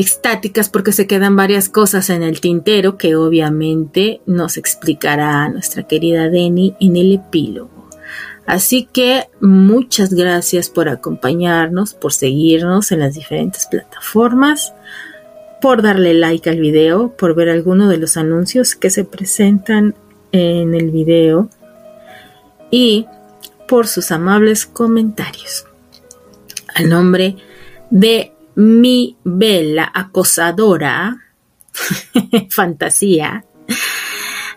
extáticas 0.00 0.68
porque 0.68 0.92
se 0.92 1.06
quedan 1.06 1.36
varias 1.36 1.68
cosas 1.68 2.10
en 2.10 2.22
el 2.22 2.40
tintero 2.40 2.96
que 2.96 3.16
obviamente 3.16 4.20
nos 4.26 4.56
explicará 4.56 5.48
nuestra 5.48 5.84
querida 5.84 6.28
Deni 6.28 6.74
en 6.80 6.96
el 6.96 7.12
epílogo. 7.12 7.88
Así 8.46 8.88
que 8.92 9.28
muchas 9.40 10.12
gracias 10.12 10.70
por 10.70 10.88
acompañarnos, 10.88 11.94
por 11.94 12.12
seguirnos 12.12 12.90
en 12.90 13.00
las 13.00 13.14
diferentes 13.14 13.66
plataformas, 13.66 14.74
por 15.60 15.82
darle 15.82 16.14
like 16.14 16.48
al 16.50 16.58
video, 16.58 17.14
por 17.16 17.34
ver 17.34 17.48
alguno 17.48 17.88
de 17.88 17.98
los 17.98 18.16
anuncios 18.16 18.74
que 18.74 18.90
se 18.90 19.04
presentan 19.04 19.94
en 20.32 20.74
el 20.74 20.90
video 20.90 21.48
y 22.70 23.06
por 23.68 23.86
sus 23.86 24.10
amables 24.10 24.66
comentarios. 24.66 25.66
Al 26.74 26.88
nombre 26.88 27.36
de 27.90 28.32
mi 28.60 29.16
bella 29.24 29.90
acosadora, 29.94 31.16
fantasía, 32.50 33.46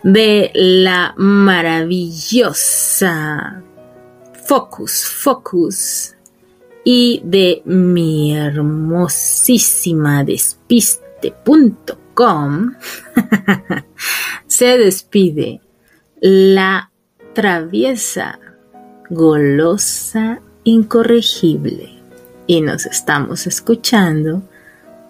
de 0.02 0.50
la 0.54 1.14
maravillosa 1.16 3.62
Focus, 4.46 5.06
Focus 5.06 6.14
y 6.84 7.22
de 7.24 7.62
mi 7.64 8.36
hermosísima 8.36 10.22
despiste.com 10.22 12.74
se 14.46 14.76
despide 14.76 15.62
la 16.20 16.90
traviesa, 17.32 18.38
golosa, 19.08 20.42
incorregible 20.64 22.03
y 22.46 22.60
nos 22.60 22.86
estamos 22.86 23.46
escuchando 23.46 24.42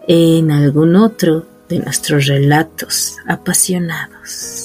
en 0.07 0.51
algún 0.51 0.97
otro 0.97 1.47
de 1.68 1.78
nuestros 1.78 2.26
relatos 2.26 3.16
apasionados. 3.26 4.64